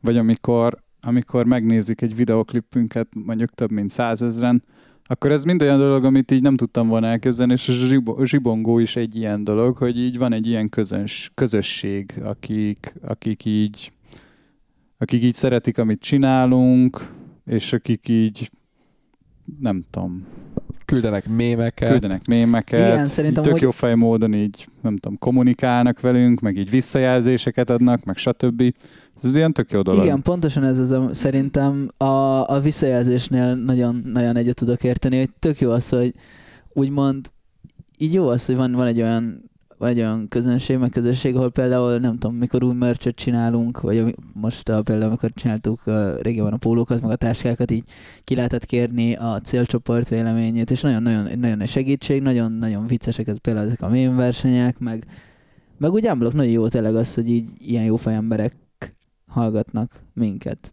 [0.00, 4.62] vagy amikor, amikor megnézik egy videoklipünket mondjuk több mint százezren,
[5.10, 8.78] akkor ez mind olyan dolog, amit így nem tudtam volna elképzelni, és a zsibo- zsibongó
[8.78, 13.92] is egy ilyen dolog, hogy így van egy ilyen közöns, közösség, akik, akik így
[14.98, 17.12] akik így szeretik, amit csinálunk,
[17.46, 18.50] és akik így
[19.60, 20.26] nem tudom,
[20.84, 21.90] Küldenek mémeket.
[21.90, 26.56] küldenek mémeket, Igen, szerintem, tök hogy- jó fej módon így, nem tudom, kommunikálnak velünk, meg
[26.56, 28.74] így visszajelzéseket adnak, meg stb.
[29.22, 30.04] Ez ilyen tök jó dolog.
[30.04, 32.04] Igen, pontosan ez az, a, szerintem a,
[32.50, 36.14] a visszajelzésnél nagyon, nagyon egyet tudok érteni, hogy tök jó az, hogy
[36.72, 37.30] úgymond
[37.98, 41.98] így jó az, hogy van, van egy olyan egy olyan közönség, meg közösség, ahol például
[41.98, 46.56] nem tudom, mikor új merchet csinálunk, vagy most a, például amikor csináltuk a régebben a
[46.56, 47.84] pólókat, meg a táskákat, így
[48.24, 53.66] ki lehetett kérni a célcsoport véleményét, és nagyon-nagyon nagyon nagy segítség, nagyon-nagyon viccesek ez például
[53.66, 55.06] ezek a mém versenyek, meg,
[55.78, 58.54] meg úgy ámblok nagyon jó tényleg az, hogy így ilyen jó emberek
[59.26, 60.72] hallgatnak minket.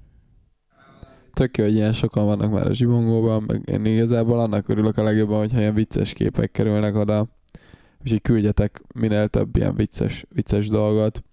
[1.34, 5.04] tök jó, hogy ilyen sokan vannak már a zsibongóban, meg én igazából annak örülök a
[5.04, 7.28] legjobban, hogyha ilyen vicces képek kerülnek oda,
[8.06, 11.24] és így küldjetek minél több ilyen vicces, vicces dolgot.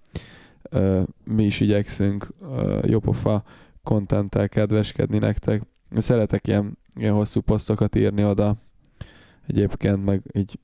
[1.25, 2.29] Mi is igyekszünk
[2.83, 3.43] jópofa
[3.83, 5.63] kontenttel kedveskedni nektek.
[5.97, 8.57] Szeretek ilyen, ilyen hosszú posztokat írni oda.
[9.47, 10.59] Egyébként meg így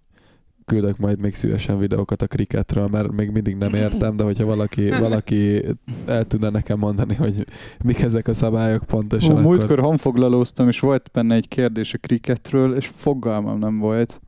[0.64, 4.88] küldök majd még szívesen videókat a kriketről, mert még mindig nem értem, de hogyha valaki,
[5.07, 5.64] valaki
[6.07, 7.44] el tudna nekem mondani, hogy
[7.85, 9.44] mik ezek a szabályok pontosan, Ó, akkor...
[9.44, 14.21] Múltkor honfoglalóztam, és volt benne egy kérdés a kriketről, és fogalmam nem volt.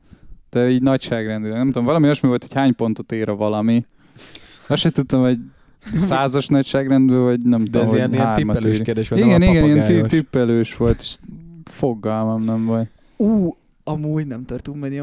[0.51, 1.57] De így nagyságrendűen.
[1.57, 3.85] Nem tudom, valami olyasmi volt, hogy hány pontot ér a valami.
[4.67, 5.37] Azt sem tudtam, hogy
[5.95, 9.23] százas nagyságrendű, vagy nem De ez ilyen, ilyen tippelős kérdés volt.
[9.23, 11.15] Igen, igen, ilyen tippelős volt, és
[11.63, 12.89] fogalmam nem volt.
[13.17, 15.01] Ú, amúgy nem tartunk menni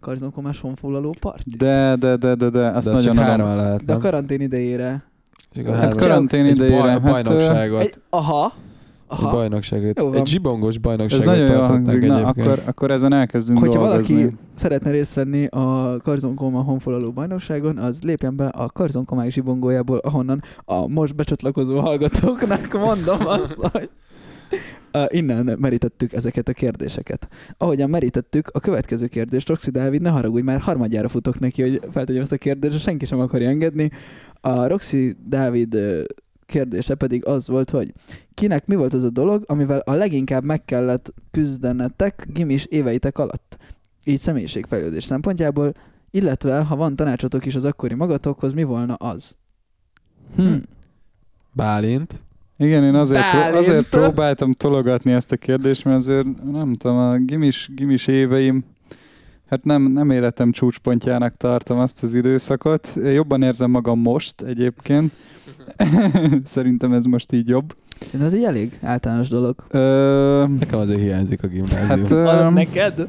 [0.00, 1.56] karzonkomás honfoglaló part?
[1.56, 3.56] De, de, de, de, de, azt de nagyon adom.
[3.56, 5.02] lehet, De a karantén idejére.
[5.66, 6.76] a hát karantén idejére.
[6.76, 7.80] Baj, hát, bajnokságot.
[7.80, 8.52] Egy, aha.
[9.12, 9.26] Aha.
[9.26, 10.14] Egy bajnokságot.
[10.14, 12.06] Egy zsibongos bajnokságot Ez nagyon jó hangzik.
[12.06, 14.14] Na, akkor, akkor ezen elkezdünk Hogyha dolgozni.
[14.14, 20.42] valaki szeretne részt venni a Karzonkoma honfoglaló bajnokságon, az lépjen be a Karzonkomák zsibongójából, ahonnan
[20.64, 23.90] a most becsatlakozó hallgatóknak mondom azt, hogy
[25.06, 27.28] innen merítettük ezeket a kérdéseket.
[27.58, 32.22] Ahogyan merítettük, a következő kérdést, Roxy Dávid, ne haragudj, már harmadjára futok neki, hogy feltegyem
[32.22, 33.90] ezt a kérdést, senki sem akarja engedni.
[34.40, 35.78] A Roxy Dávid
[36.52, 37.92] kérdése pedig az volt, hogy
[38.34, 43.56] kinek mi volt az a dolog, amivel a leginkább meg kellett küzdenetek gimis éveitek alatt?
[44.04, 45.72] Így személyiségfejlődés szempontjából,
[46.10, 49.36] illetve ha van tanácsotok is az akkori magatokhoz, mi volna az?
[50.36, 50.54] Hm.
[51.52, 52.20] Bálint.
[52.56, 57.16] Igen, én azért, pró- azért próbáltam tologatni ezt a kérdést, mert azért nem tudom, a
[57.16, 58.64] gimis, gimis éveim,
[59.52, 62.88] hát nem, nem életem csúcspontjának tartom azt az időszakot.
[62.94, 65.12] Jobban érzem magam most egyébként.
[66.44, 67.76] Szerintem ez most így jobb.
[68.00, 69.64] Szerintem ez egy elég általános dolog.
[69.70, 70.44] Ö...
[70.58, 71.88] Nekem azért hiányzik a gimnázium.
[71.88, 72.50] Hát, ö...
[72.50, 73.08] neked?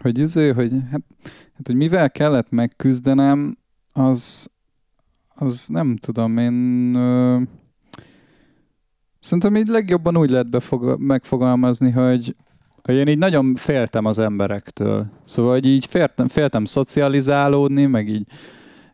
[0.00, 1.02] Hogy, izé, hogy, hát,
[1.52, 3.58] hát, hogy mivel kellett megküzdenem,
[3.92, 4.48] az,
[5.34, 6.94] az nem tudom, én...
[6.94, 7.40] Ö
[9.20, 12.36] Szerintem így legjobban úgy lehet befog- megfogalmazni, hogy,
[12.88, 15.06] hogy én így nagyon féltem az emberektől.
[15.24, 18.26] Szóval, hogy így féltem, féltem szocializálódni, meg így,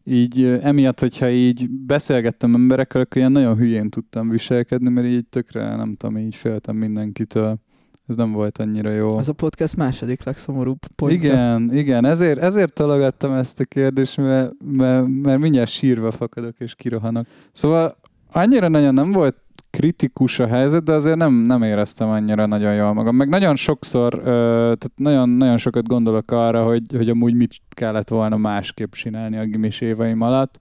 [0.04, 5.76] így emiatt, hogyha így beszélgettem emberekkel, akkor ilyen nagyon hülyén tudtam viselkedni, mert így tökre,
[5.76, 7.58] nem tudom, így féltem mindenkitől.
[8.08, 9.18] Ez nem volt annyira jó.
[9.18, 11.18] Ez a podcast második legszomorúbb pontja.
[11.18, 16.74] Igen, igen, ezért, ezért tologattam ezt a kérdést, mert, mert, mert mindjárt sírva fakadok és
[16.74, 17.26] kirohanok.
[17.52, 17.96] Szóval
[18.32, 19.36] annyira nagyon nem volt
[19.74, 23.16] kritikus a helyzet, de azért nem, nem éreztem annyira nagyon jól magam.
[23.16, 28.36] Meg nagyon sokszor, tehát nagyon, nagyon sokat gondolok arra, hogy, hogy amúgy mit kellett volna
[28.36, 30.60] másképp csinálni a gimis éveim alatt,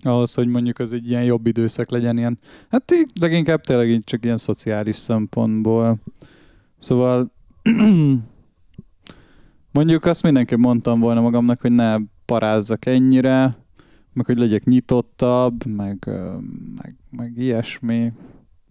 [0.00, 2.38] ahhoz, hogy mondjuk az egy ilyen jobb időszak legyen ilyen,
[2.70, 5.98] hát így, leginkább tényleg így csak ilyen szociális szempontból.
[6.78, 7.32] Szóval
[9.76, 13.56] mondjuk azt mindenképp mondtam volna magamnak, hogy ne parázzak ennyire,
[14.16, 16.10] meg hogy legyek nyitottabb, meg,
[16.76, 18.12] meg, meg ilyesmi.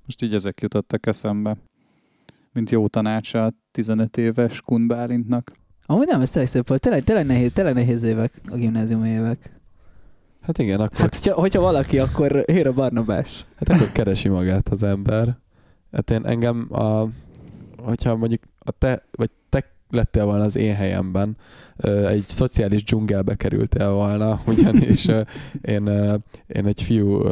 [0.05, 1.57] Most így ezek jutottak eszembe.
[2.53, 5.51] Mint jó tanácsa 15 éves Kun Bálintnak.
[5.85, 6.81] Amúgy nem, ez tényleg szép volt.
[6.81, 9.59] Tényleg, tényleg, nehéz, tényleg nehéz évek, a gimnázium évek.
[10.41, 10.99] Hát igen, akkor...
[10.99, 13.45] Hát, hogyha, hogyha valaki, akkor Héra Barnabás.
[13.55, 15.37] Hát akkor keresi magát az ember.
[15.91, 17.07] Hát én engem, a,
[17.77, 21.37] hogyha mondjuk a te, vagy te lettél volna az én helyemben,
[22.07, 25.07] egy szociális dzsungelbe kerültél volna, ugyanis
[25.61, 25.87] én,
[26.47, 27.23] én egy fiú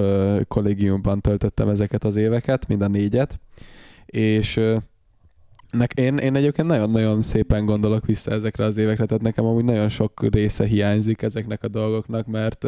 [0.48, 3.40] kollégiumban töltöttem ezeket az éveket, mind a négyet,
[4.06, 4.60] és
[5.70, 9.90] nek, én, én egyébként nagyon-nagyon szépen gondolok vissza ezekre az évekre, tehát nekem amúgy nagyon
[9.90, 12.66] sok része hiányzik ezeknek a dolgoknak, mert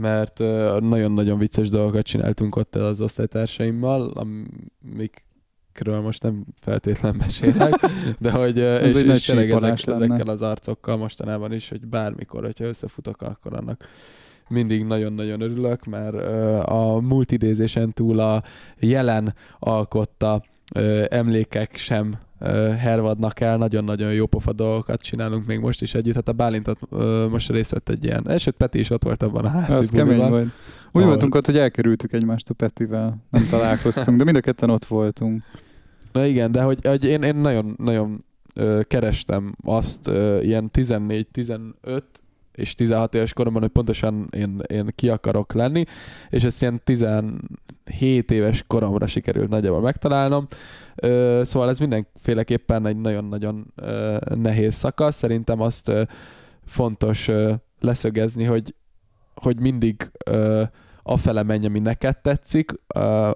[0.00, 0.38] mert
[0.80, 5.24] nagyon-nagyon vicces dolgokat csináltunk ott az osztálytársaimmal, amik
[5.74, 7.74] amikről most nem feltétlen mesélek,
[8.18, 13.22] de hogy és, és tényleg ezek, ezekkel az arcokkal mostanában is, hogy bármikor, hogyha összefutok,
[13.22, 13.88] akkor annak
[14.48, 16.14] mindig nagyon-nagyon örülök, mert
[16.66, 18.42] a multidézésen túl a
[18.78, 20.42] jelen alkotta
[21.08, 22.18] emlékek sem
[22.78, 26.14] hervadnak el, nagyon-nagyon jó pofa dolgokat csinálunk még most is együtt.
[26.14, 26.78] Hát a Bálintot
[27.30, 29.88] most részt vett egy ilyen, és ott Peti is ott volt abban a házi Ez
[29.88, 30.44] kemény volt.
[30.44, 30.50] Úgy
[30.92, 31.08] ahol...
[31.08, 35.42] voltunk ott, hogy elkerültük egymást a Petivel, nem találkoztunk, de mind a ketten ott voltunk.
[36.12, 38.24] Na igen, de hogy, hogy én, én nagyon, nagyon
[38.82, 40.08] kerestem azt
[40.40, 42.02] ilyen 14-15
[42.54, 45.84] és 16 éves koromban, hogy pontosan én, én ki akarok lenni,
[46.28, 50.46] és ezt ilyen 17 éves koromra sikerült nagyjából megtalálnom.
[50.94, 55.16] Ö, szóval ez mindenféleképpen egy nagyon-nagyon ö, nehéz szakasz.
[55.16, 56.02] Szerintem azt ö,
[56.64, 58.74] fontos ö, leszögezni, hogy,
[59.34, 60.62] hogy mindig ö,
[61.02, 62.72] afele menj, ami neked tetszik,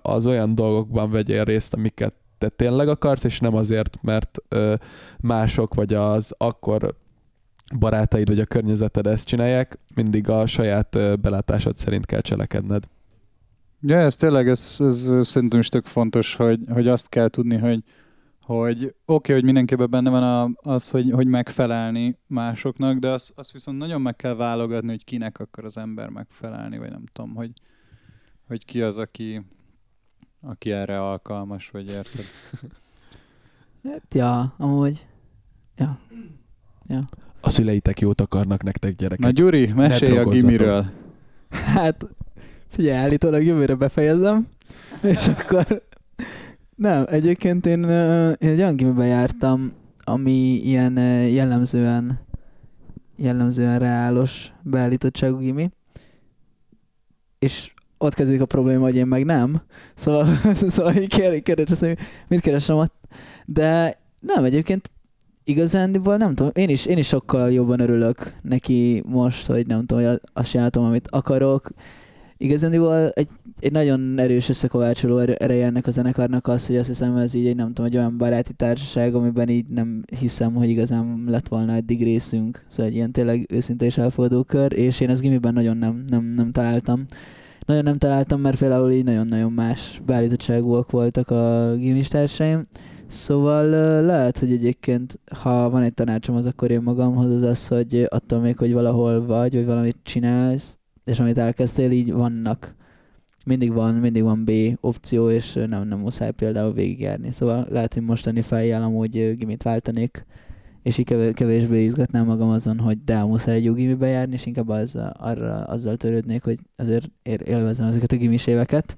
[0.03, 4.39] az olyan dolgokban vegyél részt, amiket te tényleg akarsz, és nem azért, mert
[5.21, 6.95] mások vagy az akkor
[7.79, 12.85] barátaid vagy a környezeted ezt csinálják, mindig a saját belátásod szerint kell cselekedned.
[13.81, 17.83] Ja, ez tényleg, ez, ez szerintem is tök fontos, hogy, hogy azt kell tudni, hogy,
[18.43, 23.33] hogy oké, okay, hogy mindenképpen benne van a, az, hogy, hogy megfelelni másoknak, de azt,
[23.37, 27.35] azt viszont nagyon meg kell válogatni, hogy kinek akar az ember megfelelni, vagy nem tudom,
[27.35, 27.51] hogy,
[28.47, 29.43] hogy ki az, aki,
[30.41, 32.25] aki erre alkalmas, vagy érted?
[33.83, 35.07] Hát, ja, amúgy.
[35.77, 35.99] Ja.
[36.87, 37.05] ja.
[37.41, 39.25] A szüleitek jót akarnak nektek, gyerekek.
[39.25, 40.85] Na Gyuri, mesélj a gimiről.
[41.51, 42.05] Hát,
[42.67, 44.49] figyelj, állítólag jövőre befejezem,
[45.03, 45.83] és akkor
[46.75, 47.83] nem, egyébként én,
[48.39, 49.73] én egy olyan gimiben jártam,
[50.05, 50.97] ami ilyen
[51.29, 52.27] jellemzően
[53.19, 55.71] jellemzően reálos beállítottságú gimi,
[57.39, 59.63] és ott kezdődik a probléma, hogy én meg nem.
[59.95, 60.27] Szóval,
[60.69, 60.93] szóval
[61.43, 62.95] kérdés, hogy mit keresem ott.
[63.45, 64.91] De nem, egyébként
[65.49, 70.05] igazándiból nem tudom, én is, én is sokkal jobban örülök neki most, hogy nem tudom,
[70.05, 71.71] hogy azt csináltam, amit akarok.
[72.37, 73.29] Igazándiból egy,
[73.61, 77.57] egy nagyon erős összekovácsoló ereje ennek a zenekarnak az, hogy azt hiszem, ez így egy
[77.57, 82.03] nem tudom, egy olyan baráti társaság, amiben így nem hiszem, hogy igazán lett volna eddig
[82.03, 82.65] részünk.
[82.67, 86.25] Szóval egy ilyen tényleg őszinte és elfogadó kör, és én ezt gimiben nagyon nem, nem,
[86.25, 87.07] nem találtam
[87.67, 92.67] nagyon nem találtam, mert például így nagyon-nagyon más beállítottságúak voltak a gimistársaim.
[93.09, 93.65] Szóval
[94.01, 98.41] lehet, hogy egyébként, ha van egy tanácsom, az akkor én magamhoz az az, hogy attól
[98.41, 102.77] még, hogy valahol vagy, vagy valamit csinálsz, és amit elkezdtél, így vannak
[103.45, 104.51] mindig van, mindig van B
[104.81, 107.31] opció, és nem, nem muszáj például végigjárni.
[107.31, 110.27] Szóval lehet, hogy mostani fejjel amúgy gimit váltanék,
[110.83, 114.69] és így kevésbé izgatnám magam azon, hogy de muszáj egy jó gimibe járni, és inkább
[114.69, 117.11] az, arra, azzal törődnék, hogy azért
[117.45, 118.97] élvezem ezeket a gimis éveket.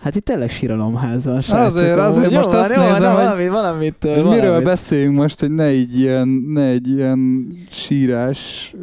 [0.00, 1.66] Hát itt tényleg síralomház van, srácok.
[1.66, 4.64] Azért, azért most azt jó, nézem, hogy valamit, valamit, hogy miről valamit.
[4.64, 8.74] beszéljünk most, hogy ne egy ilyen, ne egy ilyen sírás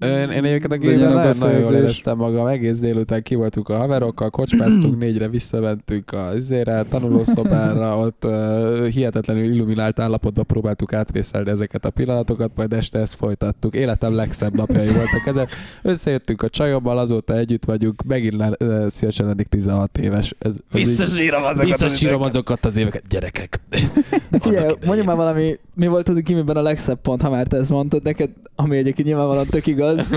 [0.00, 3.76] én, én egyébként a gében nagyon, nagyon jól éreztem magam, egész délután ki voltunk a
[3.76, 11.84] haverokkal, kocsmáztunk négyre, visszamentünk a zére, tanulószobára, ott uh, hihetetlenül illuminált állapotban próbáltuk átvészelni ezeket
[11.84, 13.74] a pillanatokat, majd este ezt folytattuk.
[13.74, 15.50] Életem legszebb napjai voltak ezek.
[15.82, 20.34] Összejöttünk a csajommal, azóta együtt vagyunk, megint uh, szívesen lennék 16 éves.
[20.38, 23.60] Ez, Visszasírom azokat, Visszasírom azokat az éveket, gyerekek.
[24.30, 27.70] Figyelj, mondjuk már valami, mi volt az a a legszebb pont, ha már te ezt
[27.70, 30.08] mondtad neked, ami egyébként nyilvánvalóan tök igaz, az.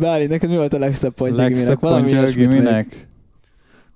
[0.00, 3.08] Báli, neked mi volt a legszebb pontja Legszebb pontja Giminek?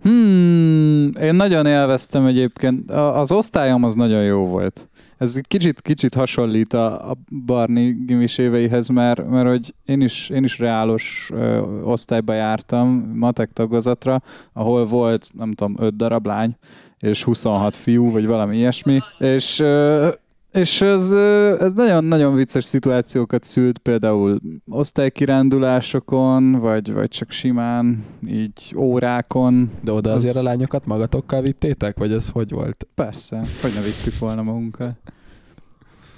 [0.03, 2.91] Hmm, én nagyon élveztem egyébként.
[2.91, 4.89] Az osztályom az nagyon jó volt.
[5.19, 7.15] Ez kicsit, kicsit hasonlít a, a
[7.47, 13.51] Barni gimis éveihez, mert, mert hogy én is, én is reálos ö, osztályba jártam, matek
[13.53, 16.57] tagozatra, ahol volt, nem tudom, öt darab lány,
[16.99, 20.09] és 26 fiú, vagy valami ilyesmi, és ö,
[20.55, 21.13] és ez,
[21.61, 29.71] ez nagyon-nagyon vicces szituációkat szült, például osztálykirándulásokon, vagy, vagy csak simán, így órákon.
[29.81, 30.23] De oda az...
[30.23, 32.87] azért a lányokat magatokkal vittétek, vagy ez hogy volt?
[32.95, 34.97] Persze, hogy ne vittük volna magunkkal.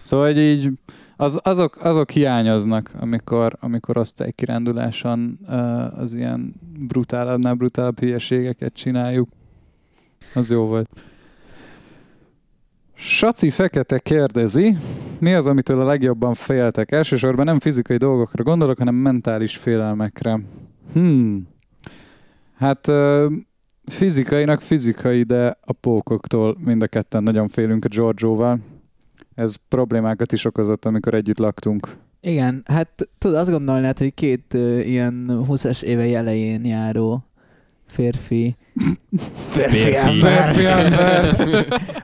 [0.02, 0.70] Szóval hogy így
[1.16, 5.38] az, azok, azok hiányoznak, amikor, amikor osztálykiránduláson
[5.96, 9.28] az ilyen brutálabbnál brutálabb hülyeségeket csináljuk.
[10.34, 10.88] Az jó volt.
[12.98, 14.76] Saci Fekete kérdezi,
[15.18, 16.92] mi az, amitől a legjobban féltek?
[16.92, 20.40] Elsősorban nem fizikai dolgokra gondolok, hanem mentális félelmekre.
[20.92, 21.48] Hmm.
[22.54, 22.90] Hát
[23.86, 28.58] fizikainak fizikai, de a pókoktól mind a ketten nagyon félünk a Giorgioval.
[29.34, 31.96] Ez problémákat is okozott, amikor együtt laktunk.
[32.20, 37.24] Igen, hát tudod, azt gondolnád, hogy két uh, ilyen 20-as éve elején járó
[37.86, 38.56] férfi
[39.48, 39.94] Férfi, férfi.
[39.94, 41.36] ember.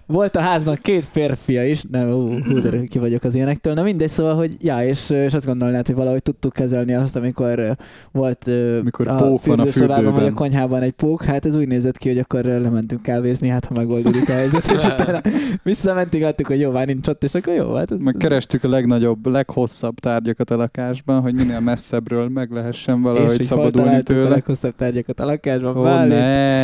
[0.07, 3.83] Volt a háznak két férfia is, nem, ú, hú, de ki vagyok az ilyenektől, na
[3.83, 7.77] mindegy, szóval, hogy ja, és, és azt gondolnád, hogy valahogy tudtuk kezelni azt, amikor
[8.13, 8.51] volt
[8.81, 10.13] amikor a pók van a fürdőben.
[10.13, 13.65] vagy a konyhában egy pók, hát ez úgy nézett ki, hogy akkor lementünk kávézni, hát
[13.65, 15.21] ha megoldódik a helyzet, és utána
[15.63, 17.99] visszamentünk, láttuk, hogy jó, már nincs ott, és akkor jó, hát ez...
[17.99, 24.03] Meg kerestük a legnagyobb, leghosszabb tárgyakat a lakásban, hogy minél messzebbről meg lehessen valahogy szabadulni
[24.03, 24.27] tőle.
[24.27, 26.62] a leghosszabb tárgyakat a lakásban, oh, ne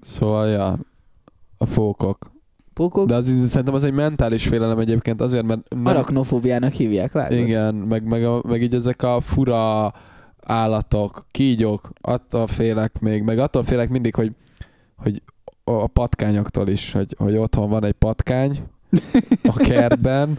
[0.00, 0.78] Szóval, ja,
[1.58, 2.34] a pókok.
[2.74, 3.06] Pókok?
[3.06, 5.68] De az, szerintem az egy mentális félelem egyébként azért, mert...
[5.68, 5.86] Nem...
[5.86, 7.38] Arachnofóbiának hívják, vágod?
[7.38, 9.92] Igen, meg, meg, a, meg így ezek a fura
[10.42, 14.32] állatok, kígyók, attól félek még, meg attól félek mindig, hogy,
[14.96, 15.22] hogy
[15.64, 18.62] a patkányoktól is, hogy, hogy otthon van egy patkány
[19.42, 20.38] a kertben,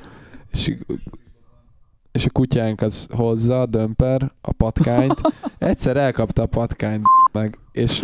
[0.52, 0.76] és
[2.18, 5.22] és a kutyánk az hozza a dömper, a patkányt.
[5.57, 8.03] Egyszer elkapta a patkányt meg, és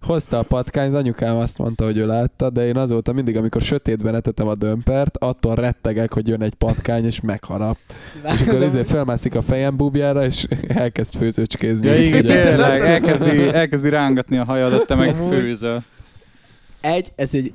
[0.00, 4.14] hozta a patkányt, anyukám azt mondta, hogy ő látta, de én azóta mindig, amikor sötétben
[4.14, 7.76] etetem a dömpert, attól rettegek, hogy jön egy patkány, és megharap.
[8.32, 11.86] És akkor ezért felmászik a fejem búbjára, és elkezd főzőcskézni.
[11.86, 15.82] Ja, igen, tényleg, elkezdi, elkezdi rángatni a hajadat, te meg főzöl.
[16.80, 17.52] Egy, ez egy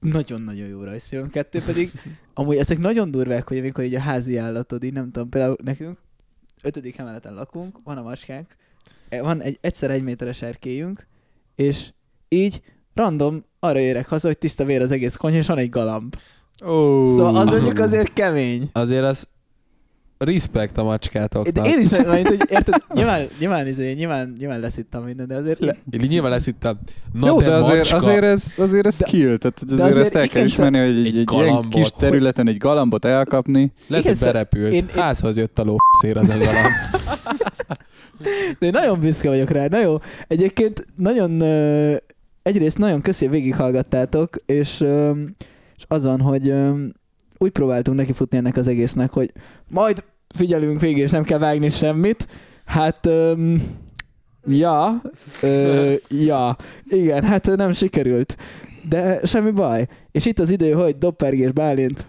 [0.00, 1.30] nagyon-nagyon jó rajzfilm.
[1.30, 1.90] Kettő pedig,
[2.38, 5.98] amúgy ezek nagyon durvák, hogy amikor így a házi állatod, így nem tudom, például nekünk
[6.62, 8.46] ötödik emeleten lakunk, van a macskánk,
[9.08, 11.06] e, van egy egyszer egy méteres erkélyünk,
[11.54, 11.92] és
[12.28, 12.60] így
[12.94, 16.16] random arra érek haza, hogy tiszta vér az egész konyha, és van egy galamb.
[16.64, 17.16] Oh.
[17.16, 18.70] Szóval az mondjuk azért kemény.
[18.72, 19.28] Azért az
[20.18, 21.66] respekt a De macskátoknak.
[21.66, 25.60] én is, mert, hogy érted, nyilván, nyilván, izé, nyilván, nyilván lesz itt minden, de azért
[25.64, 25.76] Le,
[26.08, 26.78] nyilván lesz itt a...
[27.12, 27.96] Na Jó, de, azért, macska.
[27.96, 30.88] azért, ez, azért ez De- skill, tehát de azért, azért ezt el kell ismerni, hogy
[30.88, 33.72] egy, egy egy, ilyen kis területen egy galambot elkapni.
[33.88, 34.72] Lehet, hogy berepült.
[34.72, 36.72] én- én- Házhoz jött a ló szér az a galamb.
[38.58, 39.66] De én nagyon büszke vagyok rá.
[39.66, 39.96] Na jó,
[40.28, 41.42] egyébként nagyon,
[42.42, 44.80] egyrészt nagyon köszi, hogy végighallgattátok, és,
[45.76, 46.54] és azon, hogy
[47.38, 49.32] úgy próbáltunk nekifutni ennek az egésznek, hogy
[49.68, 52.26] majd figyelünk végig, és nem kell vágni semmit.
[52.64, 53.54] Hát, ö,
[54.46, 55.02] ja,
[55.42, 56.56] ö, ja,
[56.88, 58.36] igen, hát nem sikerült.
[58.88, 59.86] De semmi baj.
[60.10, 62.06] És itt az idő, hogy Doppergés Bálint.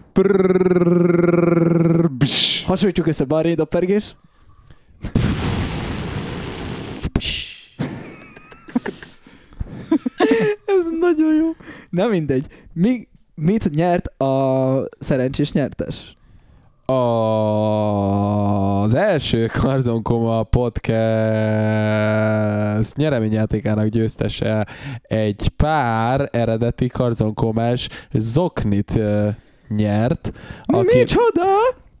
[2.66, 4.16] Hasonlítjuk össze Barney Doppergés.
[10.66, 11.50] Ez nagyon jó.
[11.90, 12.46] Nem mindegy.
[12.72, 13.08] Mi,
[13.40, 16.16] mit nyert a szerencsés nyertes?
[18.84, 20.86] Az első Karzon Koma podcast
[22.96, 24.66] nyereményjátékának győztese
[25.02, 29.00] egy pár eredeti Karzon Komás zoknit
[29.68, 30.32] nyert.
[30.62, 30.98] Aki...
[30.98, 31.46] Micsoda?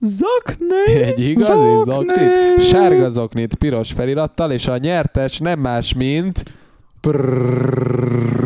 [0.00, 1.02] Zokni!
[1.02, 2.60] Egy igazi zoknit.
[2.60, 6.42] Sárga zoknit piros felirattal, és a nyertes nem más, mint
[7.00, 8.38] Prrrr.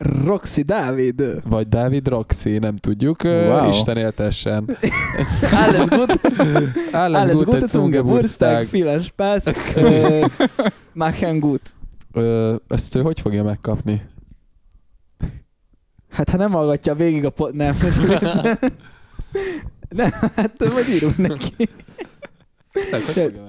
[0.00, 1.22] Roxy Dávid.
[1.44, 3.22] vagy Dávid Roxy, nem tudjuk.
[3.22, 3.68] Wow.
[3.68, 4.64] Isten éltessen.
[5.64, 6.20] Alles gut.
[6.92, 7.90] Alles, Alles Gute Gute Geburtstag.
[7.90, 8.68] Geburtstag.
[8.70, 9.42] Vielen Spaß.
[10.92, 11.60] Machen gut.
[12.12, 14.02] Ö, ezt ő hogy fogja megkapni?
[16.10, 17.52] Hát ha nem hallgatja végig a pot...
[17.52, 17.76] Nem.
[19.88, 21.50] nem, hát majd írunk neki.
[21.56, 21.68] Tényleg, hogy fogja megkapni?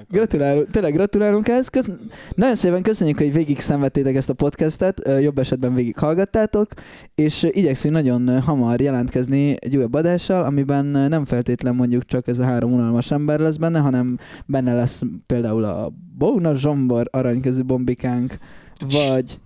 [0.10, 1.68] Gratulálunk, tényleg gratulálunk ehhez.
[1.68, 1.90] Kösz...
[2.36, 6.72] Nagyon szépen köszönjük, hogy végig szenvedtétek ezt a podcastet, jobb esetben végig hallgattátok,
[7.16, 12.44] és igyekszünk nagyon hamar jelentkezni egy újabb adással, amiben nem feltétlen mondjuk csak ez a
[12.44, 18.38] három unalmas ember lesz benne, hanem benne lesz például a Bóna Zsombor aranykezű bombikánk,
[18.80, 19.40] vagy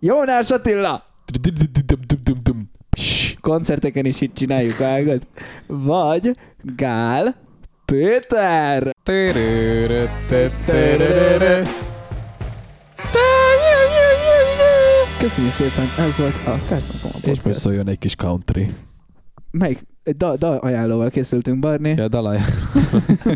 [0.00, 1.04] Jónás Attila!
[3.40, 5.26] Koncerteken is itt csináljuk ágat,
[5.66, 6.36] vagy
[6.76, 7.50] Gál
[7.84, 8.90] Péter!
[15.18, 17.58] Köszönjük szépen, ez volt a Carson Koma És most Podcast.
[17.60, 18.68] szóljon egy kis country.
[19.50, 19.86] Melyik?
[20.02, 21.94] Egy da, da ajánlóval készültünk, Barni.
[21.96, 22.38] Ja, dalaj.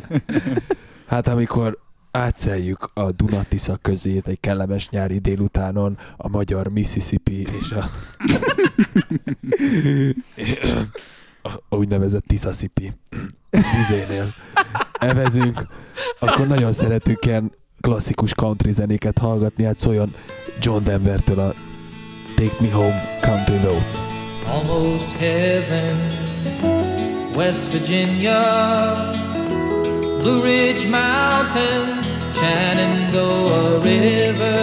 [1.07, 1.79] hát amikor
[2.11, 7.85] átszeljük a Dunatisza közét egy kellemes nyári délutánon a magyar Mississippi és a,
[11.71, 12.93] a úgynevezett Tiszaszipi
[13.77, 14.35] vizénél
[14.93, 15.67] evezünk,
[16.19, 20.15] akkor nagyon szeretünk ilyen klasszikus country zenéket hallgatni, hát szóljon
[20.61, 21.55] John Denvertől a
[22.37, 24.07] Take Me Home Country Roads.
[24.47, 25.97] almost heaven.
[27.35, 28.95] West Virginia,
[30.23, 32.07] Blue Ridge Mountains,
[32.39, 34.63] Shenandoah River.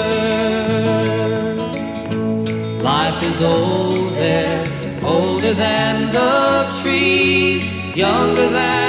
[2.81, 4.65] Life is old there,
[5.03, 8.82] older than the trees, younger than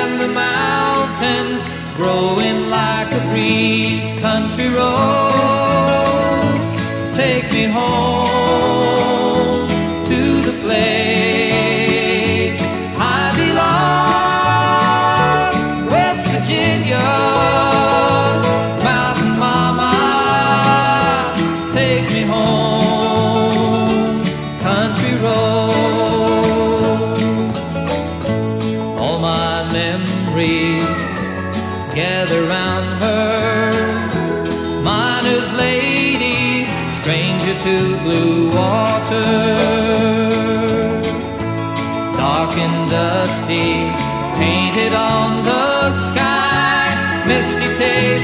[1.25, 1.63] mountains,
[1.97, 4.21] growing like a breeze.
[4.21, 5.24] Country roads,